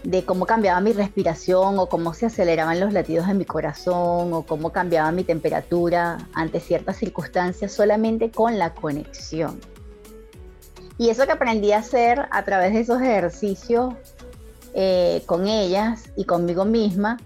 de 0.03 0.25
cómo 0.25 0.45
cambiaba 0.45 0.79
mi 0.81 0.93
respiración 0.93 1.79
o 1.79 1.87
cómo 1.87 2.13
se 2.13 2.27
aceleraban 2.27 2.79
los 2.79 2.93
latidos 2.93 3.27
de 3.27 3.33
mi 3.33 3.45
corazón 3.45 4.33
o 4.33 4.43
cómo 4.43 4.71
cambiaba 4.71 5.11
mi 5.11 5.23
temperatura 5.23 6.17
ante 6.33 6.59
ciertas 6.59 6.97
circunstancias 6.97 7.71
solamente 7.71 8.31
con 8.31 8.57
la 8.57 8.73
conexión. 8.73 9.59
Y 10.97 11.09
eso 11.09 11.25
que 11.25 11.31
aprendí 11.31 11.71
a 11.71 11.79
hacer 11.79 12.27
a 12.31 12.43
través 12.43 12.73
de 12.73 12.81
esos 12.81 13.01
ejercicios 13.01 13.93
eh, 14.73 15.23
con 15.25 15.47
ellas 15.47 16.09
y 16.15 16.25
conmigo 16.25 16.65
misma, 16.65 17.17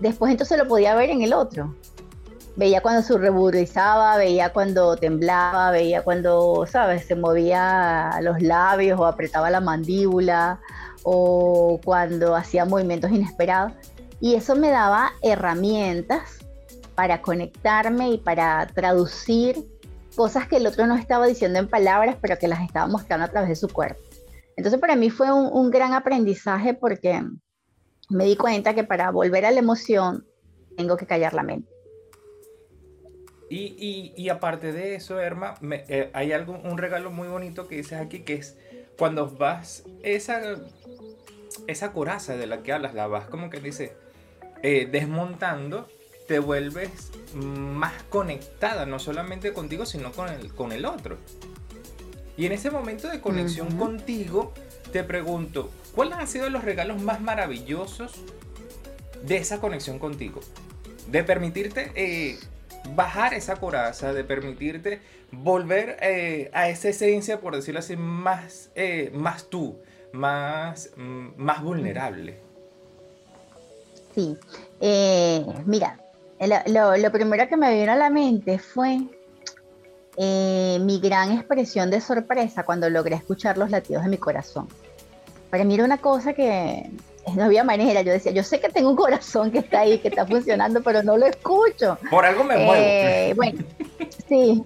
después 0.00 0.30
entonces 0.30 0.58
lo 0.58 0.66
podía 0.66 0.94
ver 0.94 1.10
en 1.10 1.22
el 1.22 1.32
otro 1.32 1.74
veía 2.56 2.80
cuando 2.80 3.02
se 3.02 3.16
ruborizaba, 3.16 4.16
veía 4.16 4.52
cuando 4.52 4.96
temblaba, 4.96 5.70
veía 5.70 6.02
cuando, 6.02 6.66
¿sabes?, 6.66 7.06
se 7.06 7.14
movía 7.14 8.18
los 8.22 8.40
labios 8.40 8.98
o 8.98 9.06
apretaba 9.06 9.50
la 9.50 9.60
mandíbula 9.60 10.60
o 11.08 11.80
cuando 11.84 12.34
hacía 12.34 12.64
movimientos 12.64 13.12
inesperados. 13.12 13.72
Y 14.20 14.34
eso 14.34 14.56
me 14.56 14.70
daba 14.70 15.12
herramientas 15.22 16.38
para 16.96 17.22
conectarme 17.22 18.10
y 18.10 18.18
para 18.18 18.66
traducir 18.74 19.56
cosas 20.16 20.48
que 20.48 20.56
el 20.56 20.66
otro 20.66 20.86
no 20.88 20.96
estaba 20.96 21.26
diciendo 21.26 21.60
en 21.60 21.68
palabras, 21.68 22.16
pero 22.20 22.38
que 22.38 22.48
las 22.48 22.60
estaba 22.62 22.88
mostrando 22.88 23.26
a 23.26 23.28
través 23.28 23.48
de 23.50 23.54
su 23.54 23.68
cuerpo. 23.68 24.00
Entonces 24.56 24.80
para 24.80 24.96
mí 24.96 25.10
fue 25.10 25.30
un, 25.30 25.46
un 25.52 25.70
gran 25.70 25.92
aprendizaje 25.92 26.74
porque 26.74 27.22
me 28.08 28.24
di 28.24 28.34
cuenta 28.34 28.74
que 28.74 28.82
para 28.82 29.12
volver 29.12 29.46
a 29.46 29.52
la 29.52 29.60
emoción 29.60 30.26
tengo 30.76 30.96
que 30.96 31.06
callar 31.06 31.34
la 31.34 31.44
mente. 31.44 31.70
Y, 33.48 34.12
y, 34.16 34.28
aparte 34.28 34.72
de 34.72 34.96
eso, 34.96 35.20
Erma, 35.20 35.54
eh, 35.62 36.10
hay 36.14 36.32
algo, 36.32 36.58
un 36.64 36.78
regalo 36.78 37.12
muy 37.12 37.28
bonito 37.28 37.68
que 37.68 37.76
dices 37.76 38.00
aquí, 38.00 38.24
que 38.24 38.34
es 38.34 38.58
cuando 38.98 39.28
vas, 39.28 39.84
esa, 40.02 40.56
esa 41.66 41.92
coraza 41.92 42.36
de 42.36 42.46
la 42.46 42.62
que 42.62 42.72
hablas, 42.72 42.94
la 42.94 43.06
vas 43.06 43.26
como 43.26 43.50
que 43.50 43.60
dice, 43.60 43.94
eh, 44.62 44.88
desmontando, 44.90 45.88
te 46.28 46.38
vuelves 46.38 47.10
más 47.34 48.02
conectada, 48.04 48.86
no 48.86 48.98
solamente 48.98 49.52
contigo, 49.52 49.86
sino 49.86 50.12
con 50.12 50.28
el, 50.28 50.52
con 50.52 50.72
el 50.72 50.84
otro. 50.84 51.16
Y 52.36 52.46
en 52.46 52.52
ese 52.52 52.70
momento 52.70 53.08
de 53.08 53.20
conexión 53.20 53.76
contigo, 53.78 54.52
te 54.92 55.04
pregunto, 55.04 55.70
¿cuáles 55.94 56.14
han 56.14 56.28
sido 56.28 56.50
los 56.50 56.64
regalos 56.64 57.00
más 57.00 57.20
maravillosos 57.20 58.12
de 59.22 59.36
esa 59.36 59.60
conexión 59.60 59.98
contigo? 59.98 60.40
De 61.08 61.24
permitirte... 61.24 61.92
Eh, 61.94 62.38
bajar 62.94 63.34
esa 63.34 63.56
coraza, 63.56 64.12
de 64.12 64.24
permitirte 64.24 65.00
volver 65.32 65.96
eh, 66.00 66.50
a 66.52 66.68
esa 66.68 66.88
esencia, 66.88 67.40
por 67.40 67.56
decirlo 67.56 67.80
así, 67.80 67.96
más, 67.96 68.70
eh, 68.74 69.10
más 69.14 69.48
tú, 69.50 69.78
más, 70.16 70.90
más 70.96 71.62
vulnerable. 71.62 72.40
Sí, 74.14 74.36
eh, 74.80 75.44
mira, 75.66 75.98
lo, 76.66 77.12
primero 77.12 77.48
que 77.48 77.56
me 77.56 77.78
vino 77.78 77.92
a 77.92 77.96
la 77.96 78.10
mente 78.10 78.58
fue 78.58 79.00
mi 80.18 81.00
gran 81.00 81.32
expresión 81.32 81.90
de 81.90 82.00
sorpresa 82.00 82.64
cuando 82.64 82.88
logré 82.88 83.16
escuchar 83.16 83.58
los 83.58 83.70
latidos 83.70 84.02
de 84.04 84.08
mi 84.08 84.18
corazón. 84.18 84.68
Para 85.50 85.64
mí 85.64 85.74
era 85.74 85.84
una 85.84 85.98
cosa 85.98 86.32
que 86.32 86.90
no 87.34 87.44
había 87.44 87.64
manera. 87.64 88.02
Yo 88.02 88.12
decía, 88.12 88.32
yo 88.32 88.42
sé 88.42 88.60
que 88.60 88.68
tengo 88.68 88.90
un 88.90 88.96
corazón 88.96 89.50
que 89.50 89.58
está 89.58 89.80
ahí, 89.80 89.98
que 89.98 90.08
está 90.08 90.26
funcionando, 90.26 90.82
pero 90.82 91.02
no 91.02 91.16
lo 91.16 91.26
escucho. 91.26 91.98
Por 92.10 92.24
algo 92.24 92.44
me 92.44 92.56
muevo. 92.56 92.74
Eh, 92.74 93.32
bueno, 93.34 93.64
sí. 94.28 94.64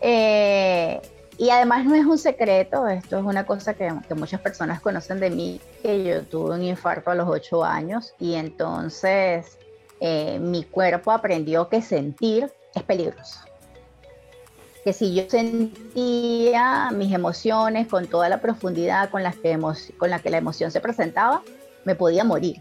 Eh, 0.00 1.00
y 1.38 1.50
además 1.50 1.84
no 1.84 1.94
es 1.94 2.04
un 2.04 2.18
secreto, 2.18 2.88
esto 2.88 3.16
es 3.16 3.24
una 3.24 3.46
cosa 3.46 3.72
que, 3.74 3.88
muchas 4.16 4.40
personas 4.40 4.80
conocen 4.80 5.20
de 5.20 5.30
mí, 5.30 5.60
que 5.82 6.02
yo 6.02 6.22
tuve 6.24 6.56
un 6.56 6.64
infarto 6.64 7.12
a 7.12 7.14
los 7.14 7.28
ocho 7.28 7.64
años 7.64 8.12
y 8.18 8.34
entonces 8.34 9.56
eh, 10.00 10.40
mi 10.40 10.64
cuerpo 10.64 11.12
aprendió 11.12 11.68
que 11.68 11.80
sentir 11.80 12.52
es 12.74 12.82
peligroso. 12.82 13.40
Que 14.82 14.92
si 14.92 15.14
yo 15.14 15.30
sentía 15.30 16.90
mis 16.90 17.14
emociones 17.14 17.86
con 17.86 18.08
toda 18.08 18.28
la 18.28 18.40
profundidad 18.40 19.08
con, 19.10 19.22
las 19.22 19.36
que 19.36 19.56
con 19.96 20.10
la 20.10 20.18
que 20.18 20.30
la 20.30 20.38
emoción 20.38 20.72
se 20.72 20.80
presentaba, 20.80 21.42
me 21.84 21.94
podía 21.94 22.24
morir. 22.24 22.58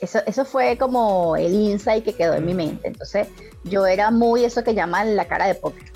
Eso, 0.00 0.18
eso 0.26 0.44
fue 0.44 0.76
como 0.76 1.36
el 1.36 1.54
insight 1.54 2.04
que 2.04 2.14
quedó 2.14 2.34
en 2.34 2.46
mi 2.46 2.54
mente. 2.54 2.88
Entonces, 2.88 3.28
yo 3.62 3.86
era 3.86 4.10
muy 4.10 4.44
eso 4.44 4.64
que 4.64 4.74
llaman 4.74 5.14
la 5.14 5.26
cara 5.26 5.46
de 5.46 5.54
póker. 5.54 5.95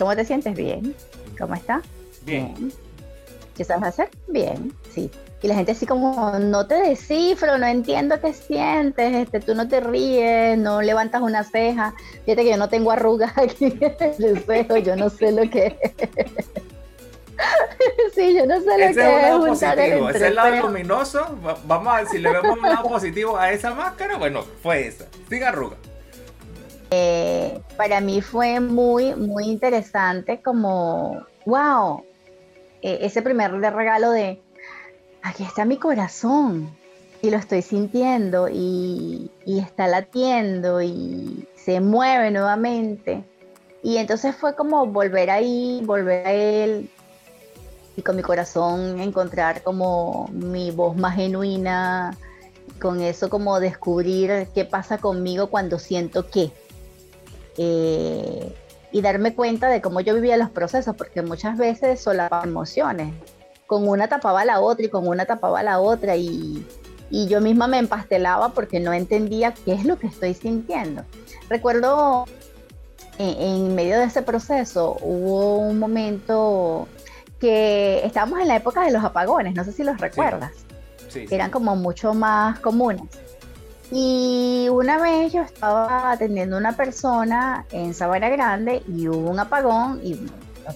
¿Cómo 0.00 0.16
te 0.16 0.24
sientes? 0.24 0.56
Bien. 0.56 0.96
¿Cómo 1.38 1.54
está? 1.54 1.82
Bien. 2.22 2.72
¿Qué 3.54 3.64
sabes 3.64 3.88
hacer? 3.88 4.08
Bien, 4.28 4.72
sí. 4.90 5.10
Y 5.42 5.48
la 5.48 5.54
gente 5.54 5.72
así 5.72 5.84
como, 5.84 6.38
no 6.38 6.66
te 6.66 6.76
descifro, 6.76 7.58
no 7.58 7.66
entiendo 7.66 8.18
qué 8.18 8.32
sientes, 8.32 9.14
este, 9.14 9.40
tú 9.40 9.54
no 9.54 9.68
te 9.68 9.80
ríes, 9.80 10.56
no 10.56 10.80
levantas 10.80 11.20
una 11.20 11.44
ceja. 11.44 11.92
Fíjate 12.24 12.44
que 12.44 12.50
yo 12.50 12.56
no 12.56 12.70
tengo 12.70 12.92
arrugas 12.92 13.32
aquí 13.36 13.76
en 13.78 14.24
el 14.24 14.42
cejo, 14.42 14.78
yo 14.78 14.96
no 14.96 15.10
sé 15.10 15.32
lo 15.32 15.42
que 15.50 15.78
es. 15.82 15.92
sí, 18.14 18.34
yo 18.34 18.46
no 18.46 18.58
sé 18.58 18.66
lo 18.66 18.84
Ese 18.84 18.94
que 18.94 19.28
es. 19.28 19.34
Un 19.34 19.46
positivo. 19.48 20.08
Ese 20.08 20.18
es 20.18 20.24
el 20.24 20.34
lado 20.34 20.56
luminoso. 20.62 21.38
Vamos 21.66 21.92
a 21.92 21.96
ver 21.98 22.06
si 22.06 22.18
le 22.18 22.32
vemos 22.32 22.56
un 22.56 22.62
lado 22.62 22.88
positivo 22.88 23.36
a 23.36 23.52
esa 23.52 23.74
máscara. 23.74 24.16
Bueno, 24.16 24.44
fue 24.62 24.86
esa. 24.86 25.08
Sin 25.28 25.44
arruga. 25.44 25.76
Eh, 26.90 27.60
para 27.76 28.00
mí 28.00 28.20
fue 28.20 28.58
muy, 28.60 29.14
muy 29.14 29.44
interesante 29.44 30.42
como 30.42 31.24
wow, 31.46 32.04
e, 32.82 32.98
ese 33.06 33.22
primer 33.22 33.52
regalo 33.52 34.10
de, 34.10 34.42
aquí 35.22 35.44
está 35.44 35.64
mi 35.64 35.76
corazón 35.76 36.70
y 37.22 37.30
lo 37.30 37.36
estoy 37.36 37.62
sintiendo 37.62 38.48
y, 38.48 39.30
está 39.46 39.86
latiendo 39.86 40.80
y 40.80 41.46
se 41.56 41.80
mueve 41.80 42.30
nuevamente. 42.30 43.24
Y 43.82 43.96
entonces 43.96 44.34
fue 44.36 44.54
como 44.54 44.86
volver 44.86 45.30
ahí, 45.30 45.82
volver 45.84 46.26
a 46.26 46.32
él 46.32 46.90
y 47.96 48.02
con 48.02 48.16
mi 48.16 48.22
corazón 48.22 49.00
encontrar 49.00 49.62
como 49.62 50.28
mi 50.32 50.70
voz 50.70 50.96
más 50.96 51.16
genuina, 51.16 52.16
con 52.80 53.00
eso 53.00 53.28
como 53.28 53.60
descubrir 53.60 54.48
qué 54.54 54.64
pasa 54.64 54.98
conmigo 54.98 55.48
cuando 55.48 55.78
siento 55.78 56.28
que. 56.28 56.50
Eh, 57.56 58.54
y 58.92 59.02
darme 59.02 59.34
cuenta 59.34 59.68
de 59.68 59.80
cómo 59.80 60.00
yo 60.00 60.14
vivía 60.14 60.36
los 60.36 60.50
procesos, 60.50 60.96
porque 60.96 61.22
muchas 61.22 61.56
veces 61.56 62.00
solapaba 62.00 62.44
emociones. 62.44 63.14
Con 63.66 63.88
una 63.88 64.08
tapaba 64.08 64.44
la 64.44 64.60
otra 64.60 64.86
y 64.86 64.88
con 64.88 65.06
una 65.06 65.26
tapaba 65.26 65.62
la 65.62 65.78
otra 65.78 66.16
y, 66.16 66.66
y 67.08 67.26
yo 67.28 67.40
misma 67.40 67.68
me 67.68 67.78
empastelaba 67.78 68.48
porque 68.50 68.80
no 68.80 68.92
entendía 68.92 69.54
qué 69.54 69.74
es 69.74 69.84
lo 69.84 69.98
que 69.98 70.08
estoy 70.08 70.34
sintiendo. 70.34 71.04
Recuerdo 71.48 72.24
en, 73.18 73.74
medio 73.74 73.98
de 73.98 74.04
ese 74.04 74.22
proceso 74.22 74.96
hubo 75.02 75.58
un 75.58 75.78
momento 75.78 76.88
que 77.38 78.04
estábamos 78.04 78.40
en 78.40 78.48
la 78.48 78.56
época 78.56 78.84
de 78.84 78.92
los 78.92 79.04
apagones, 79.04 79.54
no 79.54 79.64
sé 79.64 79.72
si 79.72 79.82
los 79.82 79.98
recuerdas, 79.98 80.52
sí. 81.08 81.26
eran 81.30 81.50
como 81.50 81.76
mucho 81.76 82.14
más 82.14 82.58
comunes. 82.60 83.04
Y 83.90 84.68
una 84.70 84.98
vez 84.98 85.32
yo 85.32 85.42
estaba 85.42 86.12
atendiendo 86.12 86.56
a 86.56 86.60
una 86.60 86.76
persona 86.76 87.66
en 87.72 87.92
Sabana 87.92 88.28
Grande 88.28 88.82
y 88.86 89.08
hubo 89.08 89.30
un 89.30 89.40
apagón 89.40 90.00
y 90.04 90.16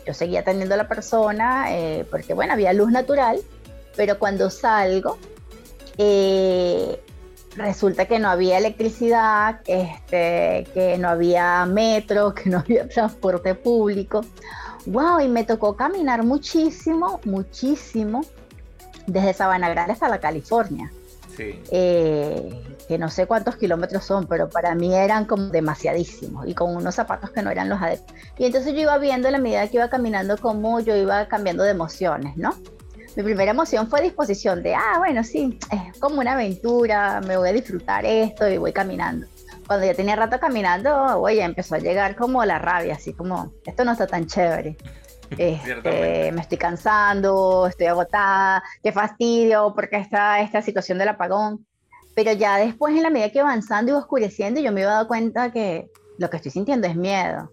yo 0.04 0.14
seguía 0.14 0.40
atendiendo 0.40 0.75
a 0.75 0.78
la 0.78 0.88
persona 0.88 1.66
eh, 1.71 2.04
porque, 2.11 2.35
bueno, 2.35 2.54
había 2.54 2.73
luz 2.73 2.90
natural, 2.90 3.40
pero 3.97 4.18
cuando 4.18 4.50
salgo, 4.50 5.18
eh, 5.97 7.00
resulta 7.56 8.06
que 8.06 8.18
no 8.18 8.28
había 8.28 8.59
electricidad, 8.59 9.61
este, 9.66 10.66
que 10.75 10.97
no 10.99 11.09
había 11.09 11.64
metro, 11.66 12.35
que 12.35 12.50
no 12.50 12.59
había 12.59 12.88
transporte 12.88 13.54
público. 13.54 14.23
¡Wow! 14.87 15.21
Y 15.21 15.28
me 15.28 15.44
tocó 15.44 15.76
caminar 15.76 16.25
muchísimo, 16.25 17.21
muchísimo, 17.25 18.23
desde 19.06 19.35
Sabana 19.35 19.68
Grande 19.71 19.92
hasta 19.92 20.09
la 20.09 20.18
California. 20.18 20.90
Sí. 21.37 21.61
Eh, 21.71 22.62
que 22.87 22.99
no 22.99 23.11
sé 23.11 23.26
cuántos 23.26 23.57
kilómetros 23.57 24.05
son, 24.05 24.26
pero 24.26 24.49
para 24.49 24.75
mí 24.75 24.95
eran 24.95 25.25
como 25.25 25.49
demasiadísimos 25.49 26.47
y 26.47 26.55
con 26.55 26.76
unos 26.76 26.95
zapatos 26.95 27.31
que 27.31 27.43
no 27.43 27.50
eran 27.50 27.69
los 27.69 27.81
adecuados. 27.81 28.14
Y 28.38 28.47
entonces 28.47 28.75
yo 28.75 28.81
iba 28.81 28.99
viendo 28.99 29.29
a 29.29 29.31
la 29.31 29.38
medida 29.38 29.67
que 29.69 29.76
iba 29.79 29.88
caminando 29.88 30.37
cómo 30.38 30.81
yo 30.81 30.95
iba 30.95 31.26
cambiando 31.26 31.62
de 31.62 31.71
emociones, 31.71 32.37
¿no? 32.37 32.55
Mi 33.17 33.23
primera 33.23 33.53
emoción 33.53 33.88
fue 33.88 34.03
disposición 34.03 34.62
de, 34.62 34.75
ah, 34.75 34.95
bueno, 34.99 35.23
sí, 35.23 35.59
es 35.71 35.99
como 36.00 36.21
una 36.21 36.33
aventura, 36.33 37.21
me 37.21 37.37
voy 37.37 37.49
a 37.49 37.53
disfrutar 37.53 38.05
esto 38.05 38.49
y 38.49 38.59
voy 38.59 38.73
caminando. 38.73 39.26
Cuando 39.69 39.87
ya 39.87 39.95
tenía 39.95 40.17
rato 40.17 40.38
caminando, 40.41 41.21
oye, 41.21 41.43
empezó 41.43 41.76
a 41.76 41.79
llegar 41.79 42.17
como 42.17 42.45
la 42.45 42.59
rabia, 42.59 42.95
así 42.95 43.14
como, 43.14 43.53
esto 43.64 43.85
no 43.85 43.93
está 43.93 44.07
tan 44.09 44.26
chévere. 44.26 44.76
Este, 45.38 46.33
me 46.33 46.41
estoy 46.41 46.59
cansando, 46.59 47.67
estoy 47.67 47.87
agotada, 47.87 48.62
qué 48.83 48.93
fastidio, 48.93 49.73
porque 49.75 49.97
está 49.97 50.41
esta 50.41 50.62
situación 50.62 50.99
del 50.99 51.09
apagón. 51.09 51.67
Pero 52.14 52.33
ya 52.33 52.59
después, 52.59 52.95
en 52.95 53.03
la 53.03 53.11
medida 53.11 53.31
que 53.31 53.41
avanzando 53.41 53.93
y 53.93 53.95
oscureciendo, 53.95 54.61
yo 54.61 54.73
me 54.73 54.83
iba 54.83 54.93
dando 54.93 55.09
cuenta 55.09 55.50
que 55.50 55.91
lo 56.19 56.31
que 56.31 56.37
estoy 56.37 56.53
sintiendo 56.53 56.87
es 56.87 56.97
miedo. 56.97 57.50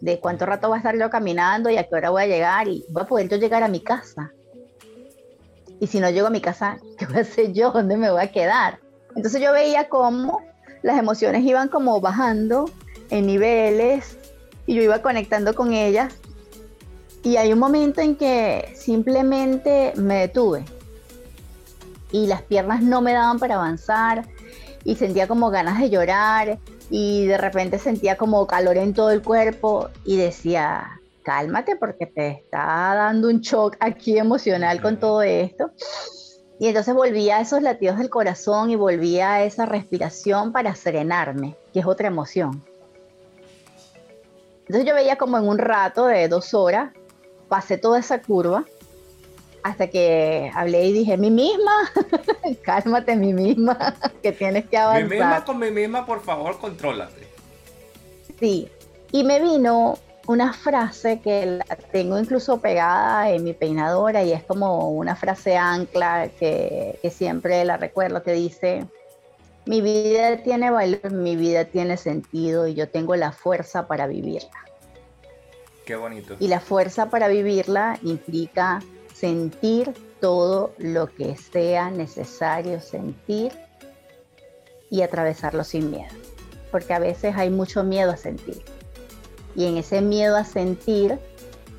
De 0.00 0.20
cuánto 0.20 0.46
rato 0.46 0.68
va 0.68 0.76
a 0.76 0.78
estar 0.78 0.96
yo 0.96 1.10
caminando 1.10 1.70
y 1.70 1.76
a 1.76 1.84
qué 1.84 1.94
hora 1.94 2.10
voy 2.10 2.22
a 2.22 2.26
llegar 2.26 2.68
y 2.68 2.84
voy 2.90 3.02
a 3.02 3.06
poder 3.06 3.28
yo 3.28 3.36
llegar 3.36 3.62
a 3.62 3.68
mi 3.68 3.80
casa. 3.80 4.30
Y 5.80 5.86
si 5.86 5.98
no 5.98 6.10
llego 6.10 6.28
a 6.28 6.30
mi 6.30 6.40
casa, 6.40 6.78
¿qué 6.98 7.06
voy 7.06 7.18
a 7.18 7.20
hacer 7.20 7.52
yo? 7.52 7.70
¿Dónde 7.72 7.96
me 7.96 8.10
voy 8.10 8.22
a 8.22 8.30
quedar? 8.30 8.78
Entonces 9.16 9.40
yo 9.40 9.52
veía 9.52 9.88
cómo 9.88 10.40
las 10.82 10.98
emociones 10.98 11.42
iban 11.44 11.68
como 11.68 12.00
bajando 12.00 12.70
en 13.10 13.26
niveles 13.26 14.18
y 14.66 14.74
yo 14.74 14.82
iba 14.82 15.00
conectando 15.02 15.54
con 15.54 15.72
ellas. 15.72 16.14
Y 17.24 17.36
hay 17.36 17.52
un 17.52 17.58
momento 17.58 18.02
en 18.02 18.16
que 18.16 18.74
simplemente 18.76 19.94
me 19.96 20.20
detuve 20.20 20.64
y 22.12 22.26
las 22.26 22.42
piernas 22.42 22.82
no 22.82 23.00
me 23.00 23.12
daban 23.12 23.38
para 23.38 23.54
avanzar 23.56 24.28
y 24.84 24.94
sentía 24.94 25.26
como 25.26 25.50
ganas 25.50 25.80
de 25.80 25.90
llorar 25.90 26.58
y 26.90 27.26
de 27.26 27.38
repente 27.38 27.78
sentía 27.78 28.16
como 28.16 28.46
calor 28.46 28.76
en 28.76 28.92
todo 28.92 29.10
el 29.10 29.22
cuerpo 29.22 29.88
y 30.04 30.18
decía, 30.18 31.00
cálmate 31.22 31.76
porque 31.76 32.06
te 32.06 32.28
está 32.28 32.94
dando 32.94 33.28
un 33.28 33.40
shock 33.40 33.76
aquí 33.80 34.18
emocional 34.18 34.80
con 34.80 35.00
todo 35.00 35.22
esto. 35.22 35.70
Y 36.60 36.68
entonces 36.68 36.94
volvía 36.94 37.38
a 37.38 37.40
esos 37.40 37.62
latidos 37.62 37.98
del 37.98 38.10
corazón 38.10 38.70
y 38.70 38.76
volvía 38.76 39.32
a 39.32 39.42
esa 39.44 39.66
respiración 39.66 40.52
para 40.52 40.74
serenarme, 40.74 41.56
que 41.72 41.80
es 41.80 41.86
otra 41.86 42.06
emoción. 42.06 42.62
Entonces 44.60 44.86
yo 44.86 44.94
veía 44.94 45.16
como 45.16 45.36
en 45.36 45.48
un 45.48 45.58
rato 45.58 46.06
de 46.06 46.28
dos 46.28 46.54
horas, 46.54 46.92
pasé 47.54 47.78
toda 47.78 48.00
esa 48.00 48.20
curva 48.20 48.64
hasta 49.62 49.86
que 49.86 50.50
hablé 50.56 50.86
y 50.86 50.92
dije, 50.92 51.16
mi 51.16 51.30
misma, 51.30 51.88
cálmate, 52.64 53.14
mi 53.14 53.32
misma, 53.32 53.94
que 54.24 54.32
tienes 54.32 54.64
que 54.64 54.76
avanzar. 54.76 55.04
Mi 55.04 55.10
misma 55.10 55.44
con 55.44 55.58
mi 55.60 55.70
misma, 55.70 56.04
por 56.04 56.20
favor, 56.24 56.58
contrólate. 56.58 57.28
Sí, 58.40 58.68
y 59.12 59.22
me 59.22 59.38
vino 59.40 59.98
una 60.26 60.52
frase 60.52 61.20
que 61.20 61.46
la 61.46 61.76
tengo 61.92 62.18
incluso 62.18 62.60
pegada 62.60 63.30
en 63.30 63.44
mi 63.44 63.52
peinadora 63.52 64.24
y 64.24 64.32
es 64.32 64.42
como 64.42 64.90
una 64.90 65.14
frase 65.14 65.56
ancla 65.56 66.30
que, 66.36 66.98
que 67.00 67.10
siempre 67.10 67.64
la 67.64 67.76
recuerdo, 67.76 68.24
que 68.24 68.32
dice, 68.32 68.84
mi 69.64 69.80
vida 69.80 70.38
tiene 70.38 70.72
valor, 70.72 71.12
mi 71.12 71.36
vida 71.36 71.66
tiene 71.66 71.98
sentido 71.98 72.66
y 72.66 72.74
yo 72.74 72.88
tengo 72.88 73.14
la 73.14 73.30
fuerza 73.30 73.86
para 73.86 74.08
vivirla. 74.08 74.63
Qué 75.84 75.96
bonito. 75.96 76.36
Y 76.40 76.48
la 76.48 76.60
fuerza 76.60 77.10
para 77.10 77.28
vivirla 77.28 77.98
implica 78.02 78.80
sentir 79.14 79.92
todo 80.20 80.74
lo 80.78 81.06
que 81.08 81.36
sea 81.36 81.90
necesario 81.90 82.80
sentir 82.80 83.52
y 84.90 85.02
atravesarlo 85.02 85.64
sin 85.64 85.90
miedo. 85.90 86.12
Porque 86.70 86.94
a 86.94 86.98
veces 86.98 87.34
hay 87.36 87.50
mucho 87.50 87.84
miedo 87.84 88.10
a 88.10 88.16
sentir. 88.16 88.62
Y 89.54 89.66
en 89.66 89.76
ese 89.76 90.00
miedo 90.00 90.36
a 90.36 90.44
sentir 90.44 91.18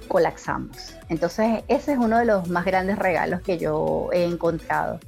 colapsamos. 0.08 0.94
Entonces 1.10 1.64
ese 1.68 1.94
es 1.94 1.98
uno 1.98 2.20
de 2.20 2.26
los 2.26 2.48
más 2.48 2.66
grandes 2.66 3.00
regalos 3.00 3.42
que 3.42 3.58
yo 3.58 4.10
he 4.14 4.26
encontrado. 4.26 5.00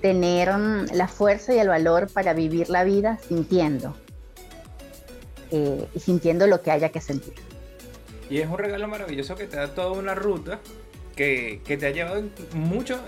Tener 0.00 0.56
mm, 0.56 0.86
la 0.92 1.08
fuerza 1.08 1.52
y 1.54 1.58
el 1.58 1.68
valor 1.68 2.10
para 2.12 2.32
vivir 2.32 2.70
la 2.70 2.84
vida 2.84 3.18
sintiendo. 3.26 3.94
Eh, 5.50 5.88
y 5.94 6.00
sintiendo 6.00 6.46
lo 6.46 6.62
que 6.62 6.70
haya 6.70 6.90
que 6.90 7.00
sentir. 7.00 7.34
Y 8.30 8.38
es 8.38 8.48
un 8.48 8.58
regalo 8.58 8.88
maravilloso 8.88 9.36
que 9.36 9.46
te 9.46 9.56
da 9.56 9.74
toda 9.74 9.92
una 9.92 10.14
ruta 10.14 10.60
que, 11.14 11.60
te 11.66 11.86
ha 11.86 11.90
llevado 11.90 12.22
mucho, 12.52 13.00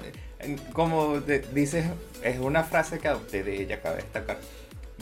como 0.72 1.20
dices, 1.20 1.86
es 2.22 2.38
una 2.38 2.64
frase 2.64 2.98
que 2.98 3.08
adopté 3.08 3.42
de 3.42 3.62
ella, 3.62 3.80
cabe 3.80 3.96
destacar, 3.96 4.38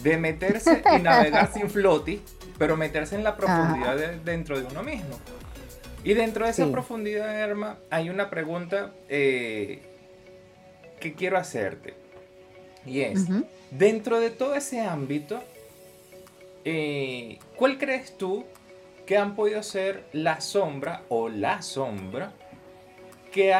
de 0.02 0.16
meterse 0.16 0.82
y 0.96 1.02
navegar 1.02 1.52
sin 1.52 1.68
flotis, 1.70 2.20
pero 2.58 2.76
meterse 2.76 3.16
en 3.16 3.24
la 3.24 3.36
profundidad 3.36 3.96
dentro 4.24 4.58
de 4.58 4.66
uno 4.66 4.82
mismo. 4.82 5.18
Y 6.04 6.12
dentro 6.12 6.44
de 6.44 6.50
esa 6.50 6.70
profundidad, 6.70 7.34
Herma, 7.34 7.78
hay 7.90 8.10
una 8.10 8.28
pregunta 8.28 8.92
eh, 9.08 9.80
que 11.00 11.14
quiero 11.14 11.38
hacerte. 11.38 11.94
Y 12.84 13.00
es, 13.00 13.24
dentro 13.70 14.20
de 14.20 14.28
todo 14.28 14.54
ese 14.54 14.82
ámbito, 14.82 15.42
eh, 16.66 17.38
¿cuál 17.56 17.78
crees 17.78 18.18
tú 18.18 18.44
que 19.06 19.16
han 19.16 19.34
podido 19.34 19.62
ser 19.62 20.04
la 20.12 20.40
sombra 20.40 21.02
o 21.08 21.28
la 21.28 21.62
sombra 21.62 22.32
que 23.32 23.54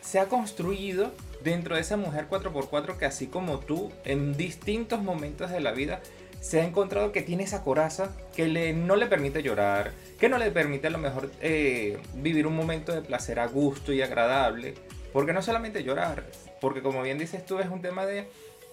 se 0.00 0.18
ha 0.18 0.26
construido 0.26 1.12
dentro 1.42 1.74
de 1.74 1.82
esa 1.82 1.96
mujer 1.96 2.28
4x4 2.30 2.96
que 2.96 3.04
así 3.04 3.26
como 3.26 3.58
tú, 3.58 3.92
en 4.04 4.36
distintos 4.36 5.02
momentos 5.02 5.50
de 5.50 5.60
la 5.60 5.72
vida, 5.72 6.00
se 6.40 6.60
ha 6.60 6.64
encontrado 6.64 7.12
que 7.12 7.22
tiene 7.22 7.44
esa 7.44 7.62
coraza 7.62 8.16
que 8.34 8.48
le, 8.48 8.72
no 8.72 8.96
le 8.96 9.06
permite 9.06 9.42
llorar, 9.42 9.92
que 10.18 10.28
no 10.28 10.38
le 10.38 10.50
permite 10.50 10.88
a 10.88 10.90
lo 10.90 10.98
mejor 10.98 11.30
eh, 11.40 11.98
vivir 12.14 12.46
un 12.46 12.56
momento 12.56 12.92
de 12.92 13.02
placer 13.02 13.38
a 13.38 13.46
gusto 13.46 13.92
y 13.92 14.02
agradable, 14.02 14.74
porque 15.12 15.32
no 15.32 15.42
solamente 15.42 15.84
llorar, 15.84 16.24
porque 16.60 16.82
como 16.82 17.02
bien 17.02 17.18
dices 17.18 17.46
tú 17.46 17.58
es 17.60 17.68
un 17.68 17.80
tema 17.82 18.06
de, 18.06 18.28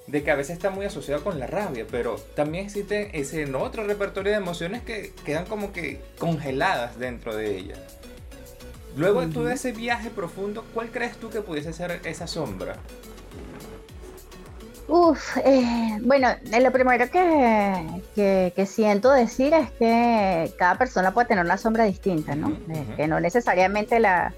de 0.10 0.24
que 0.24 0.32
a 0.32 0.36
veces 0.36 0.54
está 0.54 0.72
muy 0.72 0.86
asociado 0.86 1.24
con 1.24 1.40
la 1.40 1.46
rabia, 1.46 1.86
pero 1.90 2.16
también 2.36 2.66
existe 2.66 3.20
ese 3.20 3.46
otro 3.56 3.84
repertorio 3.86 4.32
de 4.32 4.38
emociones 4.38 4.82
que 4.82 5.14
quedan 5.24 5.46
como 5.46 5.72
que 5.72 6.02
congeladas 6.18 6.98
dentro 6.98 7.36
de 7.36 7.58
ella. 7.58 7.76
Luego 8.98 9.22
de 9.22 9.28
todo 9.28 9.50
ese 9.50 9.72
viaje 9.72 10.10
profundo, 10.10 10.66
¿cuál 10.74 10.90
crees 10.90 11.18
tú 11.18 11.30
que 11.30 11.42
pudiese 11.42 11.74
ser 11.74 12.02
esa 12.04 12.26
sombra? 12.26 12.76
Uf, 14.88 15.38
eh, 15.46 16.00
bueno, 16.02 16.30
eh, 16.52 16.62
lo 16.62 16.72
primero 16.72 17.08
que, 17.12 18.52
que, 18.56 18.66
siento 18.66 19.12
decir 19.12 19.54
es 19.54 19.70
que 19.74 20.52
cada 20.58 20.80
persona 20.80 21.14
puede 21.14 21.28
tener 21.28 21.46
una 21.46 21.58
sombra 21.58 21.84
distinta, 21.84 22.34
¿no? 22.34 22.50
Eh, 22.74 22.86
que 22.98 23.08
no 23.08 23.20
necesariamente 23.20 24.00
la, 24.00 24.34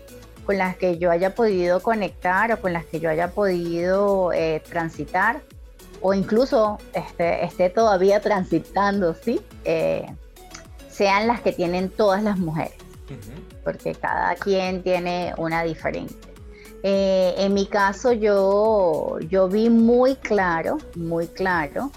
con 0.46 0.58
las 0.58 0.76
que 0.76 0.98
yo 0.98 1.10
haya 1.10 1.34
podido 1.36 1.82
conectar 1.82 2.52
o 2.52 2.60
con 2.60 2.74
las 2.74 2.84
que 2.84 3.00
yo 3.00 3.10
haya 3.10 3.32
podido 3.32 4.32
transitar 4.70 5.42
o 6.02 6.14
incluso 6.14 6.78
este, 6.94 7.46
esté 7.46 7.70
todavía 7.70 8.20
transitando, 8.20 9.14
¿sí? 9.14 9.42
sean 10.90 11.28
las 11.28 11.42
que 11.42 11.52
tienen 11.54 11.90
todas 11.90 12.22
las 12.22 12.38
mujeres, 12.38 12.76
porque 13.64 13.96
cada 13.96 14.36
quien 14.36 14.84
tiene 14.84 15.34
una 15.38 15.64
diferente. 15.64 16.32
Eh, 16.84 17.36
en 17.38 17.54
mi 17.54 17.68
caso 17.68 18.12
yo, 18.12 19.20
yo 19.30 19.48
vi 19.48 19.70
muy 19.70 20.16
claro, 20.16 20.80
muy 20.96 21.28
claro 21.28 21.92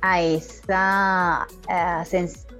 a 0.00 0.20
esa 0.22 1.46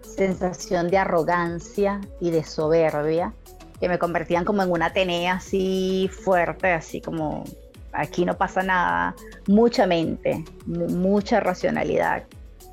sensación 0.03 0.89
de 0.89 0.99
arrogancia 0.99 2.01
y 2.21 2.31
de 2.31 2.45
soberbia 2.45 3.33
que 3.81 3.89
me 3.89 3.99
convertían 3.99 4.45
como 4.45 4.63
en 4.63 4.71
una 4.71 4.87
Atenea 4.87 5.35
así 5.35 6.09
fuerte, 6.13 6.73
así 6.73 7.01
como 7.01 7.45
aquí 7.93 8.25
no 8.25 8.37
pasa 8.37 8.63
nada, 8.63 9.15
mucha 9.47 9.87
mente, 9.87 10.45
mucha 10.67 11.41
racionalidad. 11.41 12.25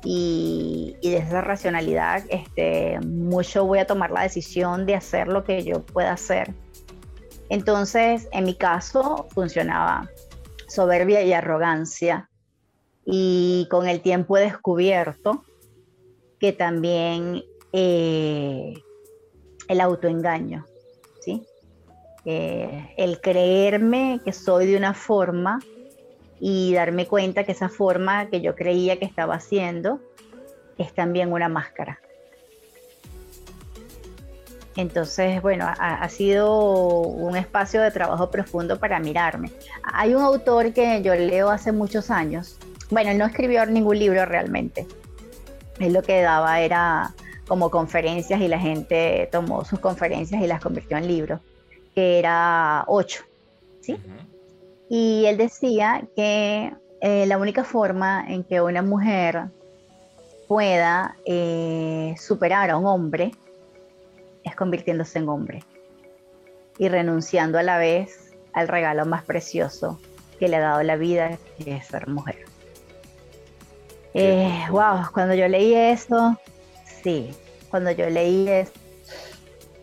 Y, 0.02 0.96
y, 1.02 1.10
de 1.10 1.18
esa 1.18 1.42
racionalidad, 1.42 2.24
este, 2.30 2.98
mucho 3.00 3.66
voy 3.66 3.80
a 3.80 3.86
tomar 3.86 4.10
la 4.10 4.22
decisión 4.22 4.86
de 4.86 4.94
hacer 4.94 5.28
lo 5.28 5.44
que 5.44 5.62
yo 5.62 5.82
pueda 5.84 6.12
hacer 6.12 6.54
entonces, 7.50 8.28
en 8.30 8.44
mi 8.44 8.54
caso, 8.54 9.26
funcionaba 9.34 10.08
soberbia 10.68 11.22
y 11.22 11.32
arrogancia. 11.32 12.30
Y 13.04 13.66
con 13.70 13.88
el 13.88 14.00
tiempo 14.00 14.38
he 14.38 14.42
descubierto 14.42 15.44
que 16.38 16.52
también 16.52 17.42
eh, 17.72 18.72
el 19.68 19.80
autoengaño, 19.80 20.64
¿sí? 21.20 21.44
Eh, 22.24 22.94
el 22.96 23.20
creerme 23.20 24.20
que 24.24 24.32
soy 24.32 24.66
de 24.66 24.76
una 24.76 24.94
forma 24.94 25.60
y 26.38 26.74
darme 26.74 27.06
cuenta 27.06 27.44
que 27.44 27.52
esa 27.52 27.68
forma 27.68 28.28
que 28.28 28.40
yo 28.40 28.54
creía 28.54 28.98
que 28.98 29.04
estaba 29.04 29.34
haciendo 29.34 30.00
es 30.78 30.92
también 30.94 31.32
una 31.32 31.48
máscara. 31.48 32.00
Entonces, 34.76 35.42
bueno, 35.42 35.66
ha, 35.68 36.08
sido 36.08 37.00
un 37.00 37.36
espacio 37.36 37.82
de 37.82 37.90
trabajo 37.90 38.30
profundo 38.30 38.78
para 38.78 39.00
mirarme. 39.00 39.50
Hay 39.82 40.14
un 40.14 40.22
autor 40.22 40.72
que 40.72 41.02
yo 41.02 41.14
leo 41.14 41.50
hace 41.50 41.72
muchos 41.72 42.10
años. 42.10 42.56
Bueno, 42.88 43.10
él 43.10 43.18
no 43.18 43.26
escribió 43.26 43.66
ningún 43.66 43.98
libro 43.98 44.24
realmente. 44.24 44.86
Él 45.80 45.92
lo 45.92 46.02
que 46.02 46.22
daba 46.22 46.60
era 46.60 47.12
como 47.48 47.70
conferencias 47.70 48.40
y 48.40 48.48
la 48.48 48.60
gente 48.60 49.28
tomó 49.32 49.64
sus 49.64 49.80
conferencias 49.80 50.40
y 50.40 50.46
las 50.46 50.60
convirtió 50.60 50.96
en 50.96 51.08
libros, 51.08 51.40
que 51.94 52.18
era 52.18 52.84
ocho, 52.86 53.24
¿sí? 53.80 53.96
Y 54.88 55.24
él 55.26 55.36
decía 55.36 56.02
que 56.16 56.72
eh, 57.00 57.26
la 57.26 57.38
única 57.38 57.64
forma 57.64 58.24
en 58.28 58.44
que 58.44 58.60
una 58.60 58.82
mujer 58.82 59.44
pueda 60.48 61.16
eh, 61.24 62.14
superar 62.18 62.70
a 62.70 62.76
un 62.76 62.86
hombre 62.86 63.32
es 64.42 64.56
convirtiéndose 64.56 65.18
en 65.18 65.28
hombre 65.28 65.62
y 66.78 66.88
renunciando 66.88 67.58
a 67.58 67.62
la 67.62 67.78
vez 67.78 68.32
al 68.52 68.68
regalo 68.68 69.06
más 69.06 69.22
precioso 69.24 70.00
que 70.38 70.48
le 70.48 70.56
ha 70.56 70.60
dado 70.60 70.82
la 70.82 70.96
vida, 70.96 71.38
que 71.62 71.76
es 71.76 71.86
ser 71.86 72.08
mujer. 72.08 72.38
Eh, 74.14 74.64
wow, 74.70 75.04
cuando 75.12 75.34
yo 75.34 75.46
leí 75.46 75.74
eso, 75.74 76.36
sí, 77.02 77.30
cuando 77.70 77.90
yo 77.92 78.08
leí 78.08 78.48
eso, 78.48 78.72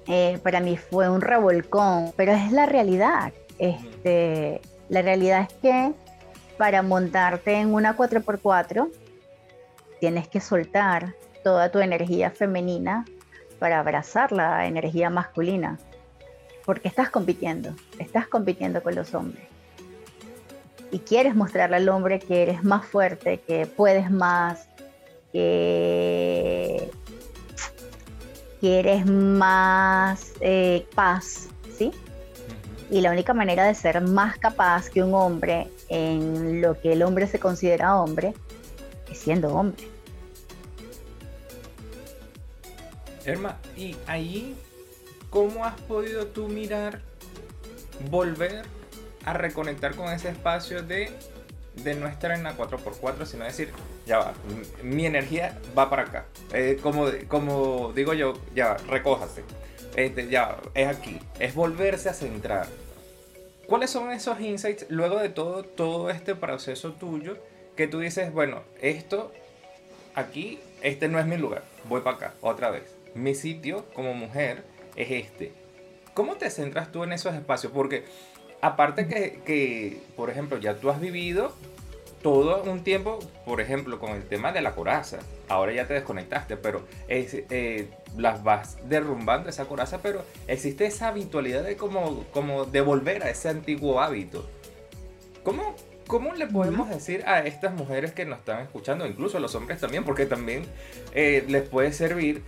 eh, 0.07 0.39
para 0.41 0.59
mí 0.59 0.77
fue 0.77 1.09
un 1.09 1.21
revolcón, 1.21 2.13
pero 2.15 2.31
es 2.31 2.51
la 2.51 2.65
realidad. 2.65 3.33
Este, 3.59 4.61
la 4.89 5.01
realidad 5.01 5.47
es 5.49 5.53
que 5.57 5.93
para 6.57 6.81
montarte 6.81 7.55
en 7.55 7.73
una 7.73 7.95
4x4 7.95 8.89
tienes 9.99 10.27
que 10.27 10.39
soltar 10.39 11.13
toda 11.43 11.71
tu 11.71 11.79
energía 11.79 12.31
femenina 12.31 13.05
para 13.59 13.79
abrazar 13.79 14.31
la 14.31 14.67
energía 14.67 15.09
masculina, 15.09 15.79
porque 16.65 16.87
estás 16.87 17.09
compitiendo, 17.09 17.73
estás 17.99 18.27
compitiendo 18.27 18.81
con 18.83 18.95
los 18.95 19.13
hombres. 19.13 19.43
Y 20.91 20.99
quieres 20.99 21.35
mostrarle 21.35 21.77
al 21.77 21.89
hombre 21.89 22.19
que 22.19 22.43
eres 22.43 22.63
más 22.63 22.85
fuerte, 22.85 23.39
que 23.45 23.65
puedes 23.65 24.09
más, 24.09 24.69
que, 25.33 26.89
eres 28.73 29.05
más 29.05 30.31
eh, 30.39 30.85
paz, 30.95 31.49
¿sí? 31.77 31.91
Y 32.89 33.01
la 33.01 33.11
única 33.11 33.33
manera 33.33 33.65
de 33.65 33.75
ser 33.75 34.01
más 34.01 34.37
capaz 34.37 34.89
que 34.89 35.03
un 35.03 35.13
hombre 35.13 35.67
en 35.89 36.61
lo 36.61 36.79
que 36.79 36.93
el 36.93 37.03
hombre 37.03 37.27
se 37.27 37.39
considera 37.39 38.01
hombre 38.01 38.33
es 39.11 39.17
siendo 39.17 39.53
hombre. 39.53 39.87
Herma, 43.25 43.57
y 43.75 43.95
ahí, 44.07 44.55
¿cómo 45.29 45.65
has 45.65 45.79
podido 45.81 46.27
tú 46.27 46.47
mirar, 46.47 47.01
volver 48.09 48.63
a 49.25 49.33
reconectar 49.33 49.95
con 49.95 50.07
ese 50.13 50.29
espacio 50.29 50.81
de, 50.81 51.11
de 51.75 51.95
no 51.95 52.07
estar 52.07 52.31
en 52.31 52.43
la 52.43 52.55
4x4, 52.55 53.25
sino 53.25 53.43
decir, 53.43 53.73
ya 54.07 54.19
va, 54.19 54.33
mi 54.81 55.05
energía 55.05 55.59
va 55.77 55.89
para 55.89 56.03
acá? 56.03 56.25
Eh, 56.53 56.79
como, 56.81 57.07
como 57.27 57.93
digo 57.93 58.13
yo, 58.13 58.33
ya 58.55 58.69
va, 58.69 58.77
recójase. 58.89 59.43
Este, 59.95 60.27
ya, 60.27 60.57
es 60.73 60.87
aquí, 60.87 61.19
es 61.39 61.53
volverse 61.53 62.09
a 62.09 62.13
centrar. 62.13 62.67
¿Cuáles 63.67 63.89
son 63.89 64.11
esos 64.11 64.39
insights 64.39 64.85
luego 64.89 65.19
de 65.19 65.29
todo, 65.29 65.63
todo 65.63 66.09
este 66.09 66.33
proceso 66.35 66.93
tuyo 66.93 67.37
que 67.75 67.87
tú 67.87 67.99
dices, 67.99 68.31
bueno, 68.33 68.63
esto 68.81 69.31
aquí, 70.15 70.59
este 70.81 71.09
no 71.09 71.19
es 71.19 71.25
mi 71.25 71.37
lugar, 71.37 71.63
voy 71.87 72.01
para 72.01 72.15
acá, 72.15 72.33
otra 72.41 72.71
vez? 72.71 72.97
mi 73.17 73.35
sitio 73.35 73.85
como 73.93 74.13
mujer 74.13 74.63
es 74.95 75.11
este. 75.11 75.51
¿Cómo 76.13 76.35
te 76.35 76.49
centras 76.49 76.91
tú 76.91 77.03
en 77.03 77.13
esos 77.13 77.35
espacios? 77.35 77.71
Porque 77.73 78.05
aparte 78.61 79.07
que, 79.07 80.01
por 80.15 80.29
ejemplo, 80.29 80.57
ya 80.57 80.75
tú 80.75 80.89
has 80.89 80.99
vivido 80.99 81.53
todo 82.27 82.61
un 82.69 82.83
tiempo, 82.83 83.19
por 83.45 83.61
ejemplo, 83.61 83.99
con 83.99 84.11
el 84.11 84.23
tema 84.23 84.51
de 84.51 84.61
la 84.61 84.75
coraza. 84.75 85.19
Ahora 85.47 85.71
ya 85.71 85.87
te 85.87 85.93
desconectaste, 85.93 86.57
pero 86.57 86.83
eh, 87.07 87.89
las 88.17 88.43
vas 88.43 88.77
derrumbando 88.89 89.49
esa 89.49 89.63
coraza, 89.65 89.99
pero 90.01 90.25
existe 90.47 90.85
esa 90.85 91.07
habitualidad 91.07 91.63
de 91.63 91.77
como, 91.77 92.25
como 92.33 92.65
de 92.65 92.81
volver 92.81 93.23
a 93.23 93.29
ese 93.29 93.47
antiguo 93.47 94.01
hábito. 94.01 94.45
¿Cómo, 95.43 95.73
¿Cómo 96.05 96.33
le 96.33 96.47
podemos 96.47 96.89
decir 96.89 97.23
a 97.25 97.39
estas 97.39 97.73
mujeres 97.73 98.11
que 98.11 98.25
nos 98.25 98.39
están 98.39 98.61
escuchando, 98.61 99.07
incluso 99.07 99.37
a 99.37 99.39
los 99.39 99.55
hombres 99.55 99.79
también, 99.79 100.03
porque 100.03 100.25
también 100.25 100.65
eh, 101.13 101.45
les 101.47 101.67
puede 101.69 101.93
servir 101.93 102.43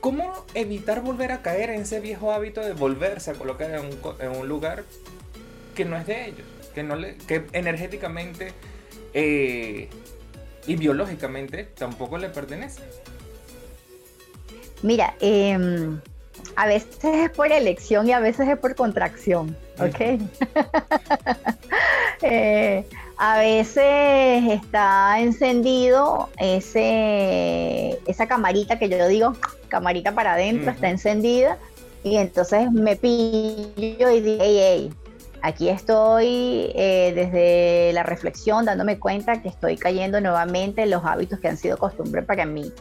¿Cómo 0.00 0.44
evitar 0.54 1.00
volver 1.00 1.32
a 1.32 1.42
caer 1.42 1.70
en 1.70 1.82
ese 1.82 1.98
viejo 1.98 2.32
hábito 2.32 2.60
de 2.60 2.74
volverse 2.74 3.32
a 3.32 3.34
colocar 3.34 3.70
en 4.20 4.30
un, 4.36 4.48
lugar 4.48 4.84
que 5.74 5.84
no 5.84 5.96
es 5.96 6.06
de 6.06 6.26
ellos? 6.26 6.46
Que, 6.76 6.82
no 6.82 6.94
le, 6.94 7.16
que 7.16 7.46
energéticamente 7.54 8.52
eh, 9.14 9.88
y 10.66 10.76
biológicamente 10.76 11.64
tampoco 11.64 12.18
le 12.18 12.28
pertenece. 12.28 12.82
Mira, 14.82 15.14
em, 15.20 15.98
a 16.54 16.66
veces 16.66 16.98
es 17.02 17.30
por 17.30 17.50
elección 17.50 18.06
y 18.06 18.12
a 18.12 18.20
veces 18.20 18.46
es 18.46 18.58
por 18.58 18.74
contracción, 18.74 19.56
¿ok? 19.80 20.20
Eh, 22.22 22.84
a 23.18 23.38
veces 23.38 24.50
está 24.50 25.20
encendido 25.20 26.30
ese, 26.38 28.00
esa 28.06 28.26
camarita 28.26 28.78
que 28.78 28.88
yo 28.88 29.06
digo, 29.06 29.34
camarita 29.68 30.12
para 30.12 30.32
adentro, 30.32 30.70
está 30.70 30.88
encendida, 30.88 31.58
y 32.02 32.16
entonces 32.16 32.72
me 32.72 32.96
pillo 32.96 34.10
y 34.10 34.20
digo, 34.22 34.40
hey, 34.42 34.58
hey, 34.58 34.92
aquí 35.42 35.68
estoy 35.68 36.72
eh, 36.74 37.12
desde 37.14 37.92
la 37.92 38.02
reflexión 38.02 38.64
dándome 38.64 38.98
cuenta 38.98 39.42
que 39.42 39.48
estoy 39.48 39.76
cayendo 39.76 40.20
nuevamente 40.20 40.82
en 40.82 40.90
los 40.90 41.04
hábitos 41.04 41.38
que 41.40 41.48
han 41.48 41.56
sido 41.56 41.76
costumbre 41.76 42.22
para 42.22 42.46
mí. 42.46 42.72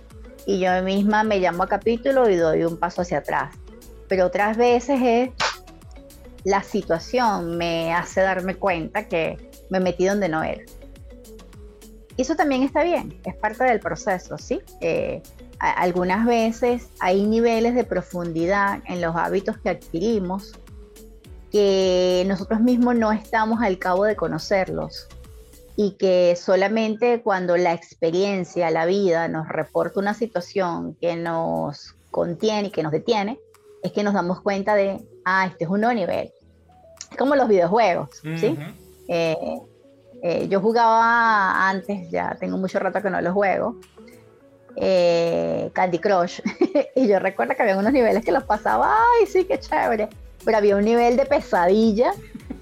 Y 0.46 0.60
yo 0.60 0.70
misma 0.84 1.24
me 1.24 1.40
llamo 1.40 1.64
a 1.64 1.68
capítulo 1.68 2.30
y 2.30 2.36
doy 2.36 2.64
un 2.64 2.78
paso 2.78 3.02
hacia 3.02 3.20
atrás. 3.20 3.56
Pero 4.08 4.28
otras 4.28 4.58
veces 4.58 5.00
es 5.02 5.30
la 6.44 6.62
situación 6.62 7.58
me 7.58 7.94
hace 7.94 8.22
darme 8.22 8.56
cuenta 8.56 9.08
que 9.08 9.50
me 9.70 9.80
metí 9.80 10.06
donde 10.06 10.30
no 10.30 10.44
era. 10.44 10.64
Y 12.18 12.22
eso 12.22 12.36
también 12.36 12.64
está 12.64 12.84
bien, 12.84 13.20
es 13.26 13.36
parte 13.36 13.66
del 13.66 13.80
proceso, 13.80 14.38
¿sí? 14.38 14.62
Eh, 14.80 15.22
algunas 15.60 16.26
veces 16.26 16.88
hay 17.00 17.26
niveles 17.26 17.76
de 17.76 17.84
profundidad 17.84 18.80
en 18.86 19.02
los 19.02 19.16
hábitos 19.16 19.58
que 19.58 19.70
adquirimos 19.70 20.54
que 21.56 22.26
nosotros 22.28 22.60
mismos 22.60 22.98
no 22.98 23.14
estamos 23.14 23.62
al 23.62 23.80
cabo 23.80 24.04
de 24.04 24.18
conocerlos. 24.18 25.08
y 25.78 25.92
que 25.92 26.36
solamente 26.38 27.22
cuando 27.22 27.56
la 27.56 27.74
experiencia, 27.74 28.70
la 28.72 28.86
vida 28.86 29.30
nos 29.30 29.48
reporta 29.48 30.02
una 30.02 30.14
situación 30.14 30.96
que 31.00 31.16
nos 31.16 31.96
contiene 32.12 32.68
y 32.68 32.72
que 32.72 32.84
nos 32.84 32.92
detiene, 32.92 33.40
es 33.84 33.94
que 33.94 34.04
nos 34.04 34.14
damos 34.14 34.42
cuenta 34.42 34.76
de, 34.76 35.06
ah, 35.24 35.48
este 35.48 35.64
es 35.64 35.70
un 35.70 35.80
nuevo 35.82 35.94
nivel. 35.94 36.34
Es 37.12 37.18
como 37.18 37.36
los 37.36 37.48
videojuegos, 37.48 38.10
¿sí? 38.38 38.58
Eh, 39.08 39.60
eh, 40.24 40.48
yo 40.50 40.60
jugaba 40.60 41.70
antes, 41.70 42.10
ya 42.12 42.36
tengo 42.38 42.58
mucho 42.58 42.80
rato 42.80 43.02
que 43.02 43.10
no 43.10 43.22
los 43.22 43.34
juego, 43.34 43.78
eh, 44.76 45.70
Candy 45.74 46.00
Crush, 46.00 46.42
y 46.96 47.08
yo 47.08 47.20
recuerdo 47.20 47.56
que 47.56 47.62
había 47.64 47.78
unos 47.78 47.94
niveles 47.94 48.26
que 48.26 48.32
los 48.34 48.44
pasaba, 48.44 48.94
ay, 48.94 49.26
sí, 49.26 49.46
qué 49.46 49.60
chévere, 49.60 50.10
pero 50.46 50.58
había 50.58 50.76
un 50.78 50.86
nivel 50.86 51.18
de 51.18 51.26
pesadilla 51.26 52.14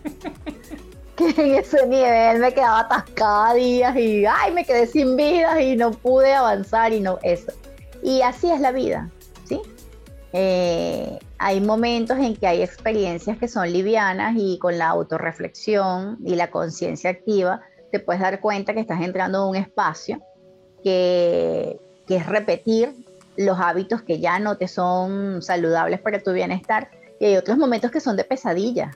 que 1.16 1.30
en 1.30 1.56
ese 1.56 1.86
nivel 1.86 2.40
me 2.40 2.54
quedaba 2.54 2.80
atascada 2.80 3.54
días 3.54 3.96
y 3.96 4.26
ay, 4.26 4.54
me 4.54 4.66
quedé 4.66 4.88
sin 4.88 5.16
vidas 5.16 5.60
y 5.62 5.76
no 5.76 5.92
pude 5.92 6.34
avanzar 6.34 6.94
y 6.94 7.02
no 7.02 7.20
eso. 7.22 7.52
Y 8.02 8.22
así 8.22 8.50
es 8.50 8.60
la 8.60 8.72
vida, 8.72 9.10
¿sí? 9.48 9.62
Eh, 10.34 11.20
hay 11.38 11.62
momentos 11.62 12.18
en 12.18 12.36
que 12.36 12.48
hay 12.48 12.64
experiencias 12.64 13.38
que 13.38 13.48
son 13.48 13.72
livianas 13.72 14.34
y 14.36 14.58
con 14.58 14.78
la 14.78 14.88
autorreflexión 14.88 16.18
y 16.26 16.36
la 16.36 16.50
conciencia 16.50 17.12
activa 17.12 17.62
te 17.92 18.00
puedes 18.00 18.22
dar 18.22 18.40
cuenta 18.40 18.74
que 18.74 18.80
estás 18.80 19.02
entrando 19.02 19.44
en 19.44 19.50
un 19.50 19.56
espacio 19.56 20.22
que, 20.84 21.80
que 22.08 22.16
es 22.16 22.26
repetir 22.26 22.96
los 23.38 23.60
hábitos 23.60 24.02
que 24.02 24.20
ya 24.20 24.40
no 24.40 24.58
te 24.58 24.68
son 24.68 25.42
saludables 25.42 26.00
para 26.00 26.20
tu 26.20 26.34
bienestar 26.34 26.90
y 27.24 27.26
hay 27.26 27.38
otros 27.38 27.58
momentos 27.58 27.90
que 27.90 28.02
son 28.02 28.18
de 28.18 28.26
pesadilla, 28.26 28.92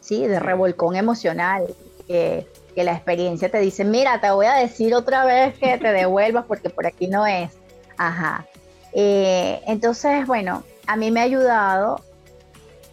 ¿sí? 0.00 0.26
De 0.26 0.40
revolcón 0.40 0.96
emocional, 0.96 1.64
que, 2.08 2.48
la 2.74 2.90
experiencia 2.90 3.48
te 3.48 3.60
dice, 3.60 3.84
mira, 3.84 4.20
te 4.20 4.32
voy 4.32 4.46
a 4.46 4.54
decir 4.54 4.96
otra 4.96 5.24
vez 5.24 5.56
que 5.56 5.78
te 5.78 5.92
devuelvas 5.92 6.44
porque 6.46 6.70
por 6.70 6.88
aquí 6.88 7.06
no 7.06 7.24
es. 7.24 7.52
Ajá. 7.98 8.48
Eh, 8.92 9.60
entonces, 9.68 10.26
bueno, 10.26 10.64
a 10.88 10.96
mí 10.96 11.12
me 11.12 11.20
ha 11.20 11.22
ayudado 11.22 12.00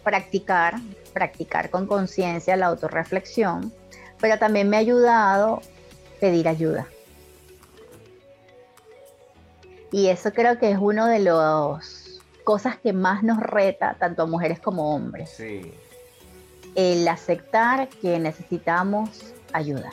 practicar, 0.04 0.76
practicar 1.12 1.70
con 1.70 1.88
conciencia 1.88 2.56
la 2.56 2.66
autorreflexión, 2.66 3.72
pero 4.20 4.38
también 4.38 4.70
me 4.70 4.76
ha 4.76 4.80
ayudado 4.80 5.62
pedir 6.20 6.46
ayuda. 6.46 6.86
Y 9.90 10.06
eso 10.06 10.32
creo 10.32 10.60
que 10.60 10.70
es 10.70 10.78
uno 10.80 11.06
de 11.06 11.18
las 11.18 12.01
cosas 12.44 12.78
que 12.78 12.92
más 12.92 13.22
nos 13.22 13.38
reta, 13.38 13.96
tanto 13.98 14.22
a 14.22 14.26
mujeres 14.26 14.60
como 14.60 14.94
hombres. 14.94 15.30
Sí 15.30 15.72
el 16.74 17.06
aceptar 17.08 17.88
que 17.88 18.18
necesitamos 18.18 19.10
ayuda. 19.52 19.90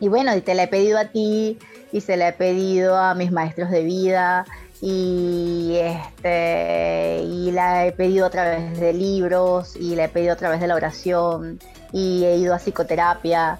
Y 0.00 0.08
bueno, 0.08 0.34
y 0.36 0.40
te 0.40 0.54
la 0.54 0.64
he 0.64 0.68
pedido 0.68 0.98
a 0.98 1.06
ti 1.06 1.58
y 1.92 2.00
se 2.00 2.16
la 2.16 2.28
he 2.28 2.32
pedido 2.32 2.96
a 2.96 3.14
mis 3.14 3.30
maestros 3.32 3.70
de 3.70 3.82
vida 3.82 4.44
y 4.80 5.76
este 5.76 7.22
y 7.22 7.52
la 7.52 7.86
he 7.86 7.92
pedido 7.92 8.26
a 8.26 8.30
través 8.30 8.78
de 8.78 8.92
libros 8.92 9.76
y 9.76 9.94
la 9.94 10.04
he 10.04 10.08
pedido 10.08 10.32
a 10.32 10.36
través 10.36 10.60
de 10.60 10.66
la 10.66 10.74
oración 10.74 11.60
y 11.92 12.24
he 12.24 12.36
ido 12.36 12.54
a 12.54 12.58
psicoterapia 12.58 13.58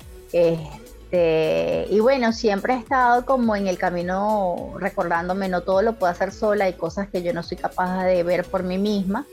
este, 1.15 1.87
y 1.91 2.01
bueno 2.01 2.33
siempre 2.33 2.75
he 2.75 2.79
estado 2.79 3.25
como 3.25 3.55
en 3.55 3.69
el 3.69 3.79
camino 3.79 4.75
recordándome 4.79 5.49
no 5.49 5.63
todo 5.63 5.81
lo 5.83 5.95
puedo 5.95 6.11
hacer 6.11 6.33
sola 6.33 6.65
hay 6.65 6.73
cosas 6.73 7.09
que 7.09 7.23
yo 7.23 7.33
no 7.33 7.43
soy 7.43 7.57
capaz 7.57 8.05
de 8.05 8.23
ver 8.23 8.45
por 8.45 8.63
mí 8.63 8.79
misma. 8.79 9.27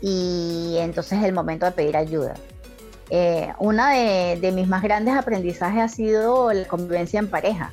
Y 0.00 0.76
entonces 0.78 1.18
es 1.18 1.24
el 1.24 1.32
momento 1.32 1.64
de 1.64 1.72
pedir 1.72 1.96
ayuda. 1.96 2.34
Eh, 3.08 3.52
una 3.58 3.92
de, 3.92 4.52
mis 4.52 4.68
más 4.68 4.82
grandes 4.82 5.14
aprendizajes 5.14 5.80
ha 5.80 5.88
sido 5.88 6.52
la 6.52 6.66
convivencia 6.66 7.18
en 7.18 7.28
pareja, 7.28 7.72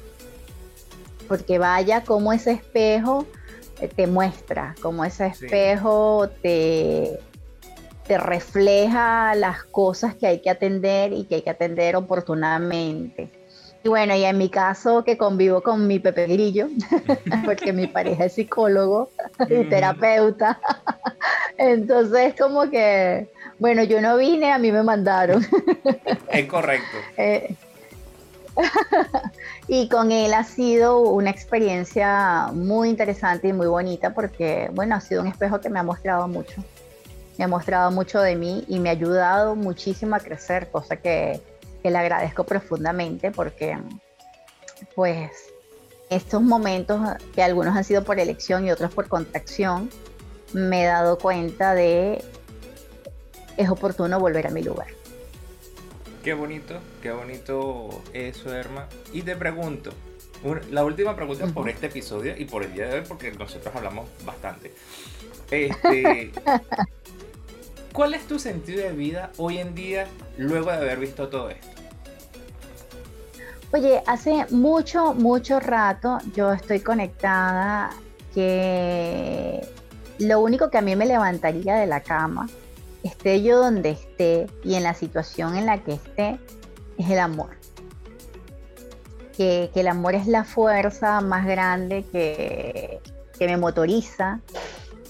porque 1.28 1.58
vaya 1.60 2.04
como 2.04 2.32
ese 2.32 2.52
espejo 2.52 3.26
eh, 3.82 3.90
te 3.90 4.08
muestra, 4.08 4.76
como 4.82 5.04
ese 5.04 5.28
espejo 5.28 6.30
te, 6.42 7.20
te 8.06 8.18
refleja 8.18 9.34
las 9.36 9.64
cosas 9.64 10.16
que 10.16 10.28
hay 10.28 10.42
que 10.42 10.50
atender 10.50 11.14
y 11.14 11.26
que 11.26 11.36
hay 11.36 11.42
que 11.42 11.50
atender 11.50 11.96
oportunamente. 11.96 13.30
Y 13.84 13.90
bueno, 13.90 14.16
y 14.16 14.24
en 14.24 14.38
mi 14.38 14.50
caso 14.50 15.04
que 15.04 15.18
convivo 15.18 15.62
con 15.62 15.88
mi 15.88 16.00
Pepe 16.00 16.28
Grillo, 16.28 16.68
porque 17.46 17.74
mi 17.74 17.88
pareja 17.88 18.26
es 18.26 18.34
psicólogo 18.34 19.10
y 19.50 19.66
terapeuta, 19.66 20.60
entonces 21.58 22.34
como 22.40 22.70
que, 22.70 23.30
bueno, 23.60 23.84
yo 23.84 24.00
no 24.00 24.16
vine, 24.16 24.54
a 24.54 24.58
mí 24.58 24.72
me 24.72 24.84
mandaron. 24.84 25.46
Es 26.30 26.46
correcto. 26.48 26.98
Eh, 27.18 27.56
y 29.68 29.90
con 29.90 30.12
él 30.12 30.32
ha 30.34 30.44
sido 30.44 31.00
una 31.02 31.32
experiencia 31.32 32.50
muy 32.54 32.90
interesante 32.90 33.48
y 33.48 33.54
muy 33.54 33.66
bonita 33.66 34.14
porque, 34.14 34.70
bueno, 34.74 34.94
ha 34.94 35.02
sido 35.02 35.22
un 35.22 35.28
espejo 35.28 35.60
que 35.60 35.70
me 35.70 35.80
ha 35.80 35.84
mostrado 35.84 36.28
mucho. 36.28 36.64
Me 37.38 37.46
ha 37.46 37.48
mostrado 37.48 37.92
mucho 37.92 38.22
de 38.22 38.36
mí 38.36 38.64
y 38.68 38.80
me 38.80 38.90
ha 38.90 38.92
ayudado 38.94 39.56
muchísimo 39.56 40.16
a 40.16 40.20
crecer, 40.20 40.70
cosa 40.70 40.98
que 40.98 41.42
que 41.84 41.92
le 41.92 41.98
agradezco 41.98 42.46
profundamente 42.46 43.30
porque 43.32 43.78
pues 44.96 45.32
estos 46.10 46.42
momentos 46.42 47.00
que 47.36 47.44
algunos 47.44 47.76
han 47.76 47.84
sido 47.84 48.04
por 48.04 48.20
elección 48.20 48.66
y 48.66 48.72
otros 48.72 48.94
por 48.94 49.08
contracción, 49.10 49.90
me 50.54 50.84
he 50.84 50.86
dado 50.86 51.18
cuenta 51.18 51.76
de 51.76 52.24
es 53.58 53.70
oportuno 53.70 54.20
volver 54.20 54.48
a 54.48 54.50
mi 54.50 54.64
lugar. 54.64 54.88
Qué 56.24 56.34
bonito, 56.34 56.80
qué 57.02 57.12
bonito 57.12 58.02
eso, 58.14 58.56
Herma. 58.56 58.88
Y 59.12 59.24
te 59.24 59.36
pregunto, 59.36 59.92
la 60.72 60.86
última 60.86 61.16
pregunta 61.16 61.48
por 61.48 61.68
este 61.68 61.88
episodio 61.88 62.38
y 62.38 62.46
por 62.46 62.64
el 62.64 62.74
día 62.74 62.88
de 62.88 63.00
hoy, 63.00 63.06
porque 63.06 63.32
nosotros 63.32 63.76
hablamos 63.76 64.08
bastante. 64.26 64.74
Este, 65.52 66.32
¿Cuál 67.94 68.16
es 68.16 68.26
tu 68.28 68.40
sentido 68.40 68.82
de 68.82 68.92
vida 68.92 69.32
hoy 69.38 69.60
en 69.60 69.76
día 69.76 70.08
luego 70.38 70.72
de 70.72 70.78
haber 70.78 71.00
visto 71.00 71.30
todo 71.30 71.52
esto? 71.52 71.68
Oye, 73.72 74.02
hace 74.08 74.48
mucho, 74.50 75.14
mucho 75.14 75.60
rato 75.60 76.18
yo 76.36 76.54
estoy 76.54 76.80
conectada 76.80 77.92
que 78.34 79.62
lo 80.20 80.40
único 80.42 80.70
que 80.70 80.80
a 80.80 80.82
mí 80.82 80.96
me 80.96 81.06
levantaría 81.06 81.76
de 81.76 81.86
la 81.86 82.02
cama, 82.02 82.50
esté 83.04 83.44
yo 83.44 83.60
donde 83.60 83.92
esté 83.92 84.48
y 84.64 84.76
en 84.76 84.84
la 84.84 84.94
situación 84.94 85.56
en 85.56 85.68
la 85.68 85.84
que 85.84 85.94
esté, 85.94 86.40
es 86.98 87.10
el 87.10 87.20
amor. 87.20 87.58
Que, 89.38 89.72
el 89.74 89.88
amor 89.88 90.16
es 90.16 90.28
la 90.28 90.44
fuerza 90.44 91.22
más 91.22 91.46
grande 91.46 92.06
que, 92.12 93.02
me 93.40 93.58
motoriza 93.58 94.40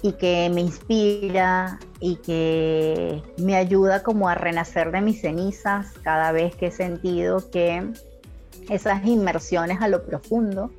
y 0.03 0.11
que 0.11 0.51
me 0.53 0.59
inspira 0.59 1.79
y 2.01 2.17
que 2.17 3.23
me 3.37 3.55
ayuda 3.55 4.03
como 4.03 4.27
a 4.27 4.35
renacer 4.35 4.91
de 4.91 4.99
mis 4.99 5.21
cenizas 5.21 5.93
cada 6.03 6.33
vez 6.33 6.57
que 6.57 6.67
he 6.67 6.71
sentido 6.71 7.49
que 7.49 7.89
esas 8.69 9.05
inmersiones 9.05 9.81
a 9.81 9.87
lo 9.87 10.05
profundo, 10.05 10.71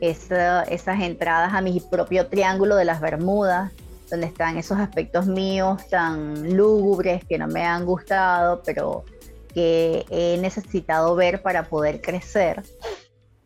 esas 0.00 1.00
entradas 1.00 1.52
a 1.52 1.60
mi 1.60 1.80
propio 1.80 2.28
triángulo 2.28 2.74
de 2.74 2.86
las 2.86 3.02
Bermudas, 3.02 3.72
donde 4.10 4.26
están 4.26 4.56
esos 4.56 4.78
aspectos 4.78 5.26
míos 5.26 5.86
tan 5.90 6.56
lúgubres 6.56 7.26
que 7.26 7.36
no 7.36 7.48
me 7.48 7.66
han 7.66 7.84
gustado, 7.84 8.62
pero 8.64 9.04
que 9.52 10.06
he 10.08 10.38
necesitado 10.38 11.14
ver 11.14 11.42
para 11.42 11.64
poder 11.64 12.00
crecer. 12.00 12.62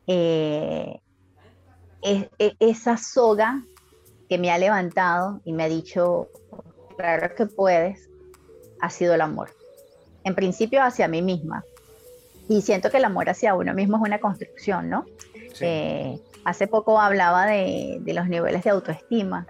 Eh, 0.07 1.01
esa 2.61 2.97
soga 2.97 3.65
que 4.29 4.39
me 4.39 4.51
ha 4.51 4.59
levantado 4.59 5.41
y 5.45 5.53
me 5.53 5.65
ha 5.65 5.69
dicho, 5.69 6.29
claro 6.97 7.35
que 7.35 7.47
puedes, 7.47 8.09
ha 8.81 8.91
sido 8.91 9.15
el 9.15 9.21
amor. 9.21 9.51
En 10.25 10.35
principio 10.35 10.83
hacia 10.83 11.09
mí 11.09 11.23
misma, 11.23 11.65
y 12.49 12.63
siento 12.63 12.91
que 12.91 12.99
el 12.99 13.05
amor 13.05 13.29
hacia 13.29 13.55
uno 13.55 13.75
mismo 13.75 13.97
es 13.97 14.03
una 14.03 14.21
construcción, 14.21 14.89
¿no? 14.89 15.05
Eh, 15.61 16.19
hace 16.45 16.67
poco 16.67 17.01
hablaba 17.01 17.47
de, 17.47 18.01
los 18.07 18.29
niveles 18.29 18.63
de 18.63 18.71
autoestima, 18.71 19.47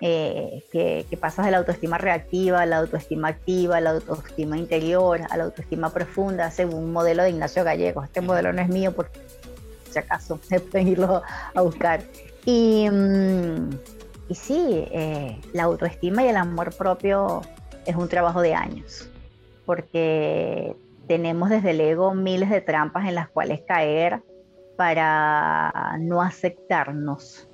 eh, 0.00 0.62
que, 0.70 1.04
pasas 1.20 1.46
de 1.46 1.50
la 1.50 1.58
autoestima 1.58 1.98
reactiva 1.98 2.62
a 2.62 2.66
la 2.66 2.78
autoestima 2.78 3.28
activa, 3.28 3.78
a 3.78 3.80
la 3.80 3.90
autoestima 3.90 4.56
interior, 4.56 5.20
a 5.28 5.36
la 5.36 5.44
autoestima 5.44 5.90
profunda, 5.92 6.50
según 6.52 6.84
un 6.84 6.92
modelo 6.92 7.24
de 7.24 7.30
Ignacio 7.30 7.64
Gallego. 7.64 8.04
Este 8.04 8.20
modelo 8.20 8.52
no 8.52 8.62
es 8.62 8.68
mío, 8.68 8.92
por 8.92 9.10
si 9.90 9.98
acaso, 9.98 10.38
pueden 10.70 10.88
irlo 10.88 11.22
a 11.54 11.60
buscar. 11.60 12.02
Y, 12.50 12.88
mm, 12.88 13.70
y 14.30 14.34
sí, 14.34 14.88
eh, 14.90 15.38
la 15.52 15.64
autoestima 15.64 16.24
y 16.24 16.28
el 16.28 16.36
amor 16.38 16.74
propio 16.74 17.42
es 17.84 17.94
un 17.94 18.08
trabajo 18.08 18.40
de 18.40 18.54
años, 18.54 19.10
porque 19.66 20.74
tenemos 21.06 21.50
desde 21.50 21.72
el 21.72 21.80
ego 21.82 22.14
miles 22.14 22.48
de 22.48 22.62
trampas 22.62 23.06
en 23.06 23.16
las 23.16 23.28
cuales 23.28 23.60
caer 23.68 24.22
para 24.78 25.98
no 26.00 26.22
aceptarnos. 26.22 27.46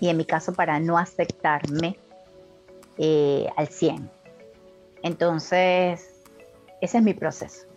Y 0.00 0.08
en 0.08 0.16
mi 0.16 0.24
caso, 0.24 0.52
para 0.52 0.80
no 0.80 0.98
aceptarme 0.98 1.96
eh, 2.98 3.46
al 3.56 3.68
100. 3.68 4.10
Entonces, 5.04 6.10
ese 6.80 6.98
es 6.98 7.04
mi 7.04 7.14
proceso. 7.14 7.68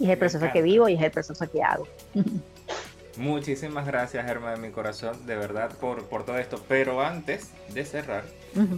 Y 0.00 0.06
es 0.06 0.10
el 0.10 0.18
proceso 0.18 0.50
que 0.52 0.62
vivo 0.62 0.88
y 0.88 0.94
es 0.94 1.02
el 1.02 1.12
proceso 1.12 1.48
que 1.48 1.62
hago. 1.62 1.86
Muchísimas 3.20 3.86
gracias, 3.86 4.24
Germa, 4.24 4.52
de 4.52 4.56
mi 4.56 4.70
corazón, 4.70 5.26
de 5.26 5.36
verdad, 5.36 5.70
por, 5.78 6.06
por 6.06 6.24
todo 6.24 6.38
esto. 6.38 6.64
Pero 6.66 7.02
antes 7.02 7.50
de 7.68 7.84
cerrar, 7.84 8.24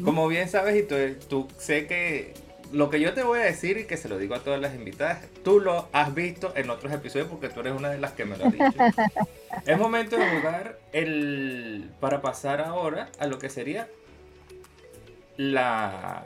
como 0.05 0.26
bien 0.26 0.48
sabes, 0.48 0.76
y 0.76 0.83
tú, 0.83 0.96
tú 1.28 1.48
sé 1.59 1.87
que 1.87 2.35
lo 2.72 2.90
que 2.90 2.98
yo 2.98 3.14
te 3.14 3.22
voy 3.22 3.38
a 3.38 3.44
decir 3.44 3.78
y 3.78 3.85
que 3.85 3.96
se 3.96 4.09
lo 4.09 4.18
digo 4.18 4.35
a 4.35 4.40
todas 4.40 4.61
las 4.61 4.74
invitadas, 4.74 5.20
tú 5.44 5.61
lo 5.61 5.88
has 5.92 6.12
visto 6.12 6.52
en 6.57 6.70
otros 6.70 6.92
episodios 6.92 7.28
porque 7.28 7.50
tú 7.50 7.61
eres 7.61 7.72
una 7.72 7.90
de 7.90 7.98
las 7.98 8.12
que 8.12 8.24
me 8.24 8.37
lo 8.37 8.46
has 8.46 8.52
dicho. 8.52 8.64
es 9.64 9.78
momento 9.78 10.16
de 10.16 10.28
jugar 10.28 10.76
el 10.92 11.88
para 12.00 12.20
pasar 12.20 12.62
ahora 12.62 13.11
a 13.20 13.26
lo 13.26 13.38
que 13.38 13.48
sería 13.48 13.87
la, 15.37 16.24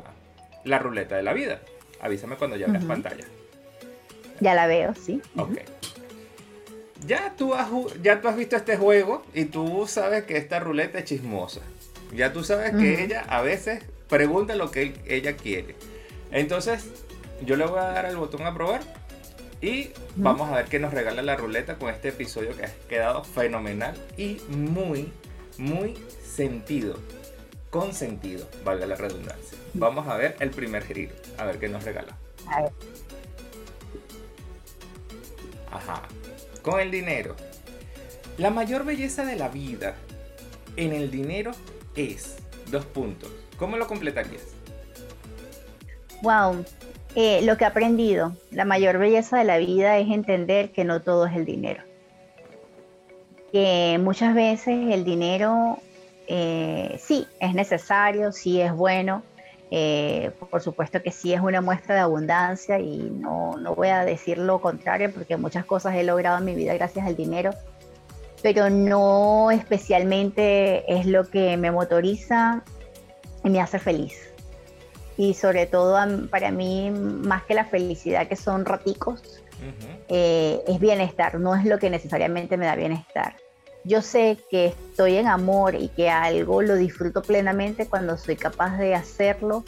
la 0.64 0.79
ruleta 0.79 1.16
de 1.16 1.22
la 1.22 1.35
vida. 1.35 1.61
Avísame 2.00 2.37
cuando 2.37 2.57
ya 2.57 2.66
veas 2.66 2.85
pantalla. 2.87 3.26
Ya 4.40 4.55
la 4.55 4.66
veo, 4.66 4.94
sí. 4.94 5.20
Ok. 5.37 5.59
Ya 7.04 7.35
tú, 7.37 7.54
has, 7.54 7.68
ya 8.02 8.20
tú 8.20 8.28
has 8.28 8.37
visto 8.37 8.56
este 8.56 8.76
juego 8.76 9.24
y 9.35 9.44
tú 9.46 9.87
sabes 9.87 10.24
que 10.24 10.37
esta 10.37 10.61
ruleta 10.61 10.98
es 10.98 11.04
chismosa. 11.04 11.61
Ya 12.14 12.32
tú 12.32 12.44
sabes 12.44 12.72
que 12.72 13.04
ella 13.04 13.24
a 13.28 13.42
veces 13.42 13.85
pregunta 14.09 14.54
lo 14.54 14.70
que 14.70 14.94
ella 15.06 15.37
quiere. 15.37 15.76
Entonces, 16.30 16.85
yo 17.44 17.56
le 17.56 17.66
voy 17.66 17.78
a 17.78 17.85
dar 17.85 18.06
al 18.06 18.16
botón 18.16 18.46
a 18.46 18.54
probar 18.54 18.80
y 19.61 19.90
vamos 20.16 20.48
a 20.50 20.56
ver 20.56 20.66
qué 20.66 20.78
nos 20.78 20.92
regala 20.92 21.22
la 21.22 21.37
ruleta 21.37 21.76
con 21.76 21.90
este 21.90 22.09
episodio 22.09 22.56
que 22.56 22.66
ha 22.66 22.72
quedado 22.88 23.24
fenomenal 23.24 23.94
y 24.16 24.40
muy, 24.48 25.12
muy 25.59 25.94
sentido. 26.24 26.98
Con 27.70 27.92
sentido, 27.92 28.48
valga 28.64 28.87
la 28.87 28.96
redundancia. 28.96 29.59
Vamos 29.74 30.09
a 30.09 30.16
ver 30.16 30.37
el 30.40 30.50
primer 30.50 30.85
giro, 30.85 31.14
a 31.37 31.44
ver 31.44 31.59
qué 31.59 31.68
nos 31.68 31.85
regala. 31.85 32.16
Ajá. 35.70 36.02
Con 36.66 36.81
el 36.81 36.90
dinero. 36.90 37.37
La 38.38 38.50
mayor 38.50 38.85
belleza 38.85 39.24
de 39.24 39.37
la 39.37 39.48
vida 39.48 39.94
en 40.76 40.92
el 40.92 41.12
dinero 41.12 41.52
es, 41.94 42.38
dos 42.72 42.85
puntos. 42.87 43.31
¿Cómo 43.57 43.76
lo 43.76 43.87
completarías? 43.87 44.42
Wow, 46.22 46.64
eh, 47.14 47.40
lo 47.42 47.57
que 47.57 47.62
he 47.62 47.66
aprendido, 47.68 48.37
la 48.50 48.64
mayor 48.64 48.98
belleza 48.98 49.38
de 49.38 49.44
la 49.44 49.59
vida 49.59 49.96
es 49.98 50.11
entender 50.11 50.72
que 50.72 50.83
no 50.83 51.02
todo 51.02 51.26
es 51.26 51.37
el 51.37 51.44
dinero. 51.44 51.85
Que 53.52 54.00
muchas 54.02 54.35
veces 54.35 54.92
el 54.92 55.05
dinero 55.05 55.79
eh, 56.26 56.98
sí 57.00 57.29
es 57.38 57.55
necesario, 57.55 58.33
sí 58.33 58.61
es 58.61 58.72
bueno, 58.72 59.22
eh, 59.70 60.31
por 60.50 60.61
supuesto 60.61 61.02
que 61.02 61.11
sí 61.11 61.33
es 61.33 61.40
una 61.40 61.61
muestra 61.61 61.94
de 61.94 62.00
abundancia 62.02 62.79
y 62.79 63.11
no, 63.11 63.57
no 63.59 63.74
voy 63.74 63.88
a 63.88 64.05
decir 64.05 64.38
lo 64.38 64.61
contrario 64.61 65.12
porque 65.12 65.37
muchas 65.37 65.64
cosas 65.64 65.94
he 65.96 66.05
logrado 66.05 66.38
en 66.38 66.44
mi 66.44 66.55
vida 66.55 66.74
gracias 66.74 67.07
al 67.07 67.16
dinero, 67.16 67.50
pero 68.42 68.70
no 68.70 69.50
especialmente 69.50 70.85
es 70.92 71.07
lo 71.07 71.29
que 71.29 71.57
me 71.57 71.70
motoriza 71.70 72.62
y 73.42 73.50
me 73.50 73.61
hace 73.61 73.79
feliz 73.79 74.26
y 75.16 75.35
sobre 75.35 75.66
todo 75.66 75.98
para 76.29 76.50
mí, 76.50 76.90
más 76.90 77.44
que 77.44 77.55
la 77.55 77.64
felicidad 77.64 78.29
que 78.29 78.37
son 78.37 78.64
raticos, 78.64 79.42
eh, 80.09 80.62
es 80.66 80.79
bienestar, 80.79 81.40
no 81.40 81.55
es 81.55 81.64
lo 81.64 81.79
que 81.79 81.88
necesariamente 81.88 82.57
me 82.57 82.66
da 82.66 82.76
bienestar. 82.76 83.37
Yo 83.87 84.03
sé 84.03 84.37
que 84.51 84.66
estoy 84.66 85.16
en 85.16 85.29
amor 85.29 85.77
y 85.77 85.87
que 85.88 86.11
algo 86.11 86.61
lo 86.61 86.75
disfruto 86.75 87.22
plenamente 87.22 87.87
cuando 87.87 88.16
soy 88.16 88.35
capaz 88.35 88.77
de 88.79 88.96
hacerlo, 88.96 89.62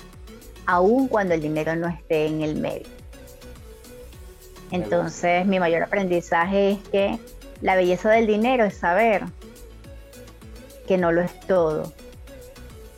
aun 0.66 1.06
cuando 1.06 1.34
el 1.34 1.40
dinero 1.40 1.76
no 1.76 1.86
esté 1.86 2.26
en 2.26 2.42
el 2.42 2.56
medio. 2.56 2.88
Entonces 4.72 5.46
mi 5.46 5.60
mayor 5.60 5.84
aprendizaje 5.84 6.72
es 6.72 6.88
que 6.88 7.18
la 7.60 7.76
belleza 7.76 8.10
del 8.10 8.26
dinero 8.26 8.64
es 8.64 8.74
saber 8.74 9.22
que 10.88 10.98
no 10.98 11.12
lo 11.12 11.20
es 11.20 11.38
todo, 11.46 11.92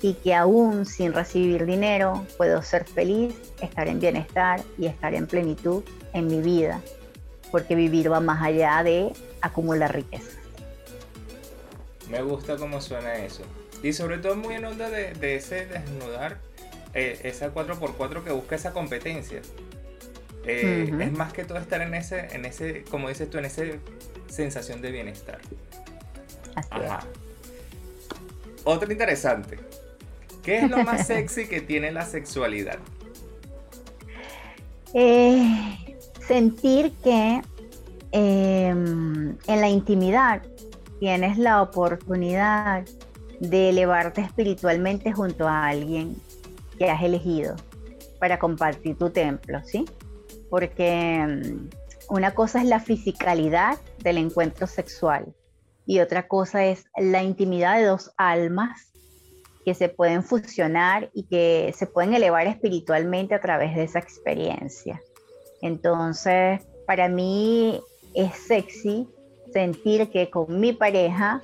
y 0.01 0.15
que 0.15 0.35
aún 0.35 0.87
sin 0.87 1.13
recibir 1.13 1.67
dinero 1.67 2.25
puedo 2.39 2.63
ser 2.63 2.87
feliz, 2.87 3.35
estar 3.61 3.89
en 3.89 4.01
bienestar 4.01 4.63
y 4.79 4.87
estar 4.87 5.13
en 5.13 5.27
plenitud 5.27 5.83
en 6.15 6.29
mi 6.29 6.41
vida, 6.41 6.81
porque 7.51 7.75
vivir 7.75 8.11
va 8.11 8.21
más 8.21 8.43
allá 8.43 8.83
de 8.83 9.13
acumular 9.43 9.95
riqueza. 9.95 10.40
Me 12.11 12.23
gusta 12.23 12.57
cómo 12.57 12.81
suena 12.81 13.15
eso. 13.15 13.43
Y 13.83 13.93
sobre 13.93 14.19
todo 14.19 14.37
muy 14.37 14.55
en 14.55 14.65
onda 14.65 14.91
de, 14.91 15.37
ese 15.37 15.67
desnudar, 15.67 16.39
eh, 16.93 17.21
esa 17.23 17.55
4x4 17.55 18.25
que 18.25 18.33
busca 18.33 18.57
esa 18.57 18.73
competencia. 18.73 19.41
Eh, 20.45 20.91
es 21.01 21.13
más 21.13 21.33
que 21.33 21.45
todo 21.45 21.59
estar 21.59 21.81
en 21.81 21.95
ese, 21.95 22.29
en 22.33 22.45
ese, 22.45 22.83
como 22.91 23.09
dices 23.09 23.31
tú, 23.31 23.39
en 23.39 23.45
esa 23.45 23.63
sensación 24.29 24.83
de 24.83 24.91
bienestar. 24.91 25.39
Ajá. 26.57 27.07
Otro 28.65 28.91
interesante. 28.91 29.59
¿Qué 30.43 30.59
es 30.59 30.71
lo 30.71 30.83
más 30.85 31.07
sexy 31.07 31.47
que 31.47 31.61
tiene 31.61 31.93
la 31.93 32.05
sexualidad? 32.05 32.79
Eh, 34.95 35.97
sentir 36.27 36.93
que 37.05 37.41
em, 38.11 39.37
en 39.47 39.61
la 39.61 39.69
intimidad 39.69 40.43
tienes 41.01 41.39
la 41.39 41.63
oportunidad 41.63 42.85
de 43.41 43.71
elevarte 43.71 44.21
espiritualmente 44.21 45.13
junto 45.13 45.49
a 45.49 45.67
alguien 45.67 46.15
que 46.79 46.91
has 46.91 47.03
elegido 47.03 47.57
para 48.21 48.39
compartir 48.39 48.97
tu 48.99 49.09
templo, 49.11 49.61
¿sí? 49.65 49.87
Porque 50.51 51.15
em, 51.15 51.71
una 52.11 52.35
cosa 52.35 52.61
es 52.61 52.67
la 52.67 52.81
fisicalidad 52.81 53.79
del 54.05 54.19
encuentro 54.19 54.67
sexual 54.67 55.35
y 55.87 56.01
otra 56.01 56.29
cosa 56.29 56.67
es 56.67 56.85
la 56.97 57.23
intimidad 57.23 57.79
de 57.79 57.87
dos 57.87 58.13
almas 58.19 58.93
que 59.65 59.75
se 59.75 59.89
pueden 59.89 60.23
fusionar 60.23 61.11
y 61.15 61.25
que 61.25 61.75
se 61.77 61.87
pueden 61.87 62.13
elevar 62.13 62.47
espiritualmente 62.47 63.35
a 63.35 63.41
través 63.41 63.75
de 63.75 63.85
esa 63.85 63.99
experiencia. 63.99 65.01
Entonces, 65.63 66.61
para 66.87 67.09
mí 67.09 67.81
es 68.15 68.35
sexy 68.35 69.09
sentir 69.53 70.11
que 70.11 70.31
con 70.31 70.61
mi 70.61 70.73
pareja 70.73 71.43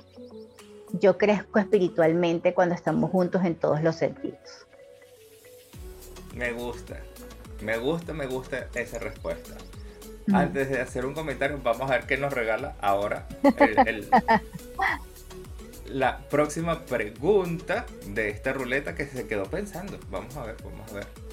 yo 0.93 1.17
crezco 1.17 1.59
espiritualmente 1.59 2.53
cuando 2.53 2.75
estamos 2.75 3.11
juntos 3.11 3.43
en 3.43 3.55
todos 3.55 3.81
los 3.83 3.95
sentidos. 3.95 4.67
Me 6.35 6.51
gusta, 6.51 6.97
me 7.61 7.77
gusta, 7.77 8.13
me 8.13 8.27
gusta 8.27 8.67
esa 8.75 8.99
respuesta. 8.99 9.55
Antes 10.31 10.69
de 10.69 10.81
hacer 10.81 11.05
un 11.05 11.13
comentario, 11.13 11.59
vamos 11.63 11.89
a 11.89 11.93
ver 11.95 12.05
qué 12.05 12.17
nos 12.17 12.33
regala 12.33 12.75
ahora 12.81 13.27
el, 13.85 14.09
la 15.85 16.17
próxima 16.29 16.83
pregunta 16.83 17.85
de 18.07 18.29
esta 18.29 18.51
ruleta 18.51 18.93
que 18.93 19.05
se 19.05 19.25
quedó 19.25 19.45
pensando. 19.45 19.97
Vamos 20.09 20.35
a 20.35 20.43
ver, 20.43 20.57
vamos 20.63 20.91
a 20.91 20.95
ver. 20.95 21.26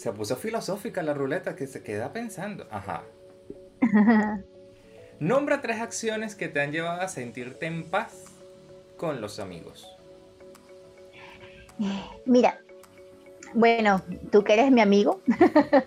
Se 0.00 0.10
puso 0.14 0.34
filosófica 0.34 1.02
la 1.02 1.12
ruleta 1.12 1.54
que 1.54 1.66
se 1.66 1.82
queda 1.82 2.10
pensando. 2.10 2.66
Ajá. 2.70 3.02
Nombra 5.20 5.60
tres 5.60 5.78
acciones 5.78 6.34
que 6.34 6.48
te 6.48 6.62
han 6.62 6.72
llevado 6.72 7.02
a 7.02 7.08
sentirte 7.08 7.66
en 7.66 7.84
paz 7.84 8.24
con 8.96 9.20
los 9.20 9.38
amigos. 9.38 9.94
Mira, 12.24 12.62
bueno, 13.52 14.00
tú 14.32 14.42
que 14.42 14.54
eres 14.54 14.70
mi 14.70 14.80
amigo, 14.80 15.20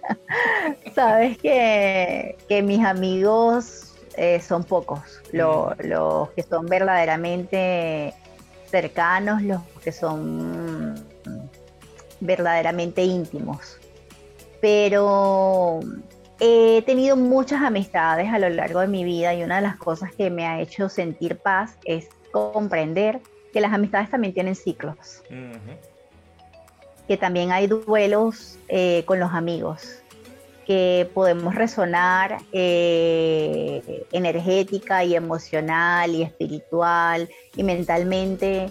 sabes 0.94 1.40
que, 1.40 2.38
que 2.48 2.62
mis 2.62 2.86
amigos 2.86 3.96
eh, 4.16 4.40
son 4.42 4.64
pocos 4.64 5.24
los 5.32 6.30
que 6.36 6.44
son 6.44 6.68
verdaderamente 6.68 8.14
cercanos, 8.70 9.42
los 9.42 9.64
que 9.84 9.92
son 9.92 11.04
verdaderamente 12.20 13.02
íntimos. 13.02 13.80
Pero 14.64 15.82
he 16.40 16.82
tenido 16.84 17.18
muchas 17.18 17.62
amistades 17.62 18.32
a 18.32 18.40
lo 18.40 18.48
largo 18.48 18.80
de 18.80 18.88
mi 18.88 19.04
vida 19.04 19.34
y 19.34 19.44
una 19.44 19.58
de 19.58 19.64
las 19.64 19.76
cosas 19.76 20.16
que 20.16 20.30
me 20.30 20.48
ha 20.48 20.62
hecho 20.62 20.88
sentir 20.88 21.36
paz 21.36 21.78
es 21.84 22.08
comprender 22.32 23.20
que 23.52 23.60
las 23.60 23.74
amistades 23.74 24.10
también 24.10 24.34
tienen 24.34 24.56
ciclos. 24.56 25.22
Que 27.10 27.18
también 27.18 27.52
hay 27.52 27.68
duelos 27.68 28.58
eh, 28.70 29.04
con 29.06 29.20
los 29.20 29.34
amigos 29.34 30.02
que 30.66 31.10
podemos 31.14 31.56
resonar 31.56 32.38
eh, 32.54 34.06
energética 34.14 35.04
y 35.04 35.14
emocional 35.14 36.16
y 36.16 36.22
espiritual 36.24 37.28
y 37.58 37.64
mentalmente 37.64 38.70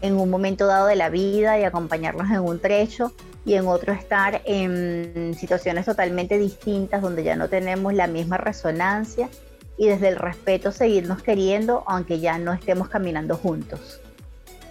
en 0.00 0.16
un 0.16 0.30
momento 0.30 0.66
dado 0.66 0.86
de 0.86 0.96
la 0.96 1.10
vida 1.10 1.60
y 1.60 1.64
acompañarnos 1.64 2.30
en 2.30 2.38
un 2.38 2.58
trecho 2.58 3.12
y 3.44 3.54
en 3.54 3.66
otro 3.66 3.92
estar 3.92 4.42
en 4.44 5.34
situaciones 5.38 5.86
totalmente 5.86 6.38
distintas 6.38 7.02
donde 7.02 7.24
ya 7.24 7.36
no 7.36 7.48
tenemos 7.48 7.94
la 7.94 8.06
misma 8.06 8.36
resonancia 8.36 9.28
y 9.76 9.86
desde 9.86 10.08
el 10.08 10.16
respeto 10.16 10.72
seguirnos 10.72 11.22
queriendo 11.22 11.84
aunque 11.86 12.20
ya 12.20 12.38
no 12.38 12.52
estemos 12.52 12.88
caminando 12.88 13.36
juntos. 13.36 14.00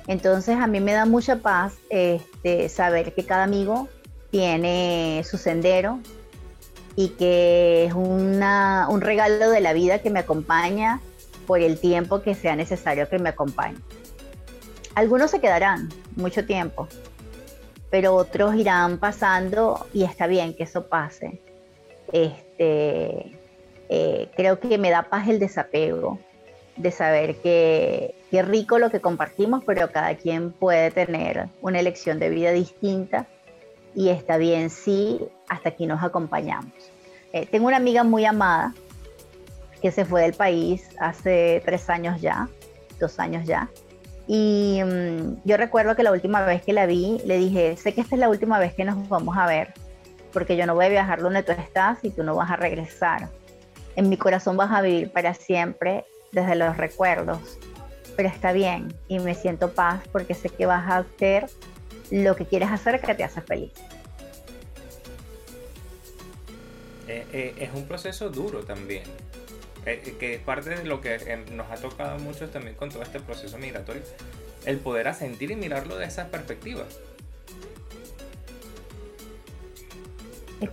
Entonces 0.07 0.57
a 0.57 0.68
mí 0.68 0.80
me 0.80 0.93
da 0.93 1.05
mucha 1.05 1.38
paz 1.38 1.74
este, 1.89 2.70
saber 2.70 3.13
que 3.13 3.26
cada 3.26 3.43
amigo 3.43 3.89
tiene 4.32 5.24
su 5.30 5.38
sendero 5.38 5.99
y 6.95 7.09
que 7.09 7.86
es 7.86 7.93
una, 7.93 8.88
un 8.89 9.01
regalo 9.01 9.49
de 9.49 9.61
la 9.61 9.74
vida 9.74 9.99
que 9.99 10.09
me 10.09 10.20
acompaña 10.20 11.01
por 11.45 11.61
el 11.61 11.80
tiempo 11.80 12.22
que 12.22 12.36
sea 12.36 12.55
necesario 12.55 13.07
que 13.09 13.20
me 13.20 13.30
acompañe. 13.30 13.78
Algunos 14.95 15.32
se 15.32 15.39
quedarán 15.39 15.89
mucho 16.15 16.45
tiempo, 16.45 16.88
pero 17.90 18.16
otros 18.16 18.56
irán 18.56 18.98
pasando 19.00 19.88
y 19.94 20.04
está 20.04 20.28
bien 20.28 20.54
que 20.54 20.64
eso 20.64 20.88
pase. 20.88 21.40
Este, 22.12 23.32
eh, 23.90 24.30
creo 24.36 24.60
que 24.60 24.78
me 24.78 24.90
da 24.90 25.04
paz 25.04 25.28
el 25.28 25.40
desapego 25.40 26.20
de 26.76 26.92
saber 26.92 27.38
que 27.38 28.14
qué 28.30 28.42
rico 28.42 28.78
lo 28.80 28.92
que 28.92 29.02
compartimos, 29.02 29.64
pero 29.66 29.92
cada 29.92 30.16
quien 30.16 30.52
puede 30.52 30.92
tener 30.92 31.48
una 31.62 31.80
elección 31.80 32.20
de 32.20 32.30
vida 32.30 32.52
distinta 32.52 33.28
y 33.96 34.10
está 34.10 34.38
bien 34.38 34.70
si 34.70 35.20
hasta 35.50 35.70
aquí 35.70 35.88
nos 35.88 36.04
acompañamos. 36.04 36.72
Eh, 37.34 37.48
tengo 37.50 37.68
una 37.68 37.78
amiga 37.78 38.04
muy 38.04 38.26
amada 38.26 38.74
que 39.82 39.92
se 39.92 40.06
fue 40.06 40.22
del 40.22 40.34
país 40.34 40.90
hace 41.00 41.62
tres 41.66 41.90
años 41.90 42.22
ya, 42.22 42.50
dos 43.00 43.20
años 43.20 43.46
ya, 43.46 43.70
y 44.28 44.82
mm, 44.84 45.42
yo 45.46 45.58
recuerdo 45.58 45.96
que 45.96 46.04
la 46.04 46.12
última 46.12 46.44
vez 46.46 46.62
que 46.62 46.74
la 46.74 46.86
vi, 46.86 47.22
le 47.26 47.38
dije, 47.38 47.78
sé 47.78 47.94
que 47.94 48.02
esta 48.02 48.16
es 48.16 48.20
la 48.20 48.30
última 48.30 48.60
vez 48.60 48.74
que 48.74 48.84
nos 48.84 49.08
vamos 49.08 49.38
a 49.38 49.48
ver, 49.48 49.74
porque 50.34 50.58
yo 50.58 50.66
no 50.66 50.76
voy 50.76 50.86
a 50.86 50.90
viajar 50.90 51.22
donde 51.22 51.44
tú 51.44 51.54
estás 51.54 52.00
y 52.04 52.10
tú 52.10 52.24
no 52.24 52.36
vas 52.36 52.52
a 52.52 52.58
regresar. 52.58 53.30
En 53.96 54.10
mi 54.10 54.18
corazón 54.18 54.58
vas 54.58 54.72
a 54.72 54.82
vivir 54.82 55.12
para 55.12 55.34
siempre 55.34 56.06
desde 56.34 56.56
los 56.56 56.76
recuerdos, 56.76 57.58
pero 58.18 58.28
está 58.28 58.52
bien 58.52 58.94
y 59.08 59.20
me 59.20 59.34
siento 59.34 59.72
paz 59.72 60.02
porque 60.12 60.34
sé 60.34 60.50
que 60.50 60.66
vas 60.66 60.90
a 60.90 60.98
hacer 60.98 61.48
lo 62.12 62.36
que 62.36 62.46
quieres 62.46 62.70
hacer 62.70 63.00
que 63.00 63.16
te 63.16 63.24
hace 63.24 63.42
feliz. 63.42 63.72
Eh, 67.08 67.26
eh, 67.32 67.56
es 67.58 67.70
un 67.74 67.88
proceso 67.88 68.30
duro 68.30 68.66
también, 68.66 69.04
eh, 69.88 70.16
que 70.20 70.36
es 70.36 70.42
parte 70.42 70.72
de 70.72 70.84
lo 70.84 71.00
que 71.00 71.46
nos 71.54 71.72
ha 71.72 71.76
tocado 71.76 72.20
mucho 72.20 72.50
también 72.50 72.76
con 72.76 72.90
todo 72.90 73.04
este 73.04 73.22
proceso 73.22 73.58
migratorio, 73.58 74.02
el 74.66 74.80
poder 74.80 75.08
asentir 75.08 75.50
y 75.52 75.56
mirarlo 75.56 75.98
de 75.98 76.06
esa 76.06 76.28
perspectiva. 76.28 76.84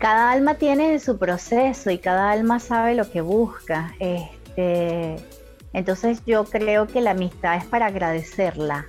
Cada 0.00 0.32
alma 0.32 0.56
tiene 0.56 0.98
su 0.98 1.16
proceso 1.16 1.90
y 1.90 1.98
cada 1.98 2.32
alma 2.32 2.58
sabe 2.58 2.96
lo 2.96 3.08
que 3.08 3.20
busca. 3.20 3.94
Este, 4.00 5.16
entonces 5.72 6.22
yo 6.26 6.44
creo 6.44 6.88
que 6.88 7.00
la 7.00 7.12
amistad 7.12 7.56
es 7.56 7.66
para 7.66 7.86
agradecerla, 7.86 8.86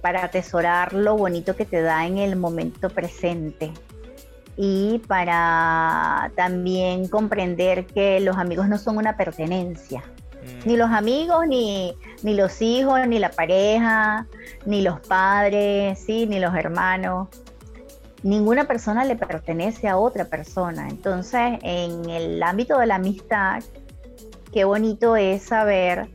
para 0.00 0.24
atesorar 0.24 0.92
lo 0.92 1.16
bonito 1.16 1.56
que 1.56 1.64
te 1.64 1.80
da 1.80 2.06
en 2.06 2.18
el 2.18 2.36
momento 2.36 2.88
presente 2.88 3.72
y 4.56 5.00
para 5.06 6.32
también 6.34 7.08
comprender 7.08 7.86
que 7.86 8.20
los 8.20 8.36
amigos 8.36 8.68
no 8.68 8.78
son 8.78 8.96
una 8.96 9.16
pertenencia. 9.16 10.02
Ni 10.64 10.74
mm. 10.74 10.78
los 10.78 10.90
amigos, 10.90 11.46
ni, 11.46 11.94
ni, 12.22 12.34
los 12.34 12.62
hijos, 12.62 13.06
ni 13.06 13.18
la 13.18 13.30
pareja, 13.30 14.26
ni 14.64 14.82
los 14.82 15.00
padres, 15.00 15.98
¿sí? 15.98 16.26
ni 16.26 16.40
los 16.40 16.54
hermanos. 16.54 17.28
Ninguna 18.22 18.64
persona 18.64 19.04
le 19.04 19.16
pertenece 19.16 19.88
a 19.88 19.98
otra 19.98 20.24
persona. 20.24 20.88
Entonces, 20.88 21.58
en 21.62 22.08
el 22.08 22.42
ámbito 22.42 22.78
de 22.78 22.86
la 22.86 22.94
amistad, 22.94 23.62
qué 24.52 24.64
bonito 24.64 25.16
es 25.16 25.42
saber, 25.42 26.08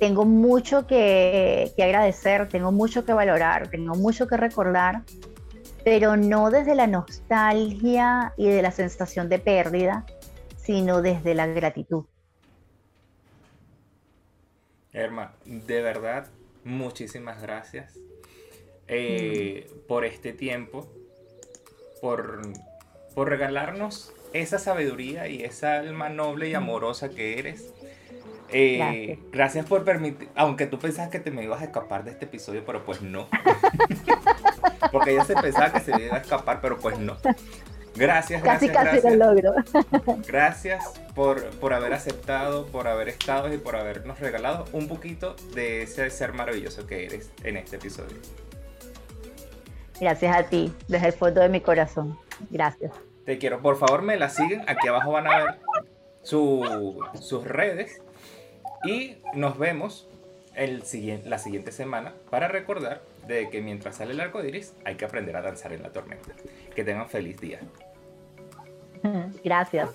tengo 0.00 0.24
mucho 0.24 0.86
que, 0.86 1.72
que 1.76 1.84
agradecer, 1.84 2.48
tengo 2.48 2.72
mucho 2.72 3.04
que 3.04 3.12
valorar, 3.12 3.68
tengo 3.68 3.94
mucho 3.94 4.26
que 4.26 4.36
recordar 4.36 5.02
pero 5.86 6.16
no 6.16 6.50
desde 6.50 6.74
la 6.74 6.88
nostalgia 6.88 8.34
y 8.36 8.48
de 8.48 8.60
la 8.60 8.72
sensación 8.72 9.28
de 9.28 9.38
pérdida, 9.38 10.04
sino 10.56 11.00
desde 11.00 11.32
la 11.32 11.46
gratitud. 11.46 12.06
Herma, 14.92 15.36
de 15.44 15.82
verdad, 15.82 16.26
muchísimas 16.64 17.40
gracias 17.40 17.94
eh, 18.88 19.70
mm. 19.70 19.86
por 19.86 20.04
este 20.04 20.32
tiempo, 20.32 20.92
por, 22.00 22.42
por 23.14 23.28
regalarnos 23.28 24.12
esa 24.32 24.58
sabiduría 24.58 25.28
y 25.28 25.44
esa 25.44 25.78
alma 25.78 26.08
noble 26.08 26.48
y 26.48 26.54
amorosa 26.54 27.10
que 27.10 27.38
eres. 27.38 27.72
Eh, 28.48 28.78
gracias. 28.78 29.18
gracias. 29.30 29.66
por 29.66 29.84
permitir, 29.84 30.30
aunque 30.34 30.66
tú 30.66 30.80
pensabas 30.80 31.12
que 31.12 31.20
te 31.20 31.30
me 31.30 31.44
ibas 31.44 31.62
a 31.62 31.66
escapar 31.66 32.02
de 32.02 32.10
este 32.10 32.24
episodio, 32.24 32.64
pero 32.66 32.84
pues 32.84 33.02
no. 33.02 33.28
Porque 34.92 35.12
ella 35.12 35.24
se 35.24 35.34
pensaba 35.34 35.72
que 35.72 35.80
se 35.80 35.90
iba 36.02 36.16
a 36.16 36.20
escapar, 36.20 36.60
pero 36.60 36.78
pues 36.78 36.98
no. 36.98 37.16
Gracias, 37.96 38.42
casi, 38.42 38.68
gracias. 38.68 39.02
Casi 39.02 39.16
lo 39.16 39.26
logro. 39.26 39.54
Gracias 40.26 40.84
por, 41.14 41.48
por 41.58 41.72
haber 41.72 41.94
aceptado, 41.94 42.66
por 42.66 42.88
haber 42.88 43.08
estado 43.08 43.52
y 43.52 43.58
por 43.58 43.76
habernos 43.76 44.20
regalado 44.20 44.66
un 44.72 44.86
poquito 44.86 45.34
de 45.54 45.82
ese 45.82 46.10
ser 46.10 46.34
maravilloso 46.34 46.86
que 46.86 47.06
eres 47.06 47.30
en 47.42 47.56
este 47.56 47.76
episodio. 47.76 48.18
Gracias 49.98 50.36
a 50.36 50.42
ti, 50.42 50.74
desde 50.88 51.06
el 51.06 51.12
fondo 51.14 51.40
de 51.40 51.48
mi 51.48 51.62
corazón. 51.62 52.18
Gracias. 52.50 52.92
Te 53.24 53.38
quiero. 53.38 53.60
Por 53.60 53.78
favor, 53.78 54.02
me 54.02 54.16
la 54.16 54.28
siguen. 54.28 54.62
Aquí 54.68 54.88
abajo 54.88 55.12
van 55.12 55.26
a 55.26 55.38
ver 55.38 55.54
sus 56.22 57.44
redes. 57.44 58.00
Y 58.84 59.16
nos 59.32 59.58
vemos 59.58 60.06
el, 60.54 60.84
la 61.24 61.38
siguiente 61.38 61.72
semana 61.72 62.12
para 62.30 62.48
recordar 62.48 63.00
de 63.26 63.48
que 63.50 63.60
mientras 63.60 63.96
sale 63.96 64.12
el 64.12 64.20
arco 64.20 64.42
iris 64.44 64.74
hay 64.84 64.96
que 64.96 65.04
aprender 65.04 65.36
a 65.36 65.42
danzar 65.42 65.72
en 65.72 65.82
la 65.82 65.90
tormenta. 65.90 66.32
Que 66.74 66.84
tengan 66.84 67.08
feliz 67.08 67.40
día. 67.40 67.60
Gracias. 69.44 69.90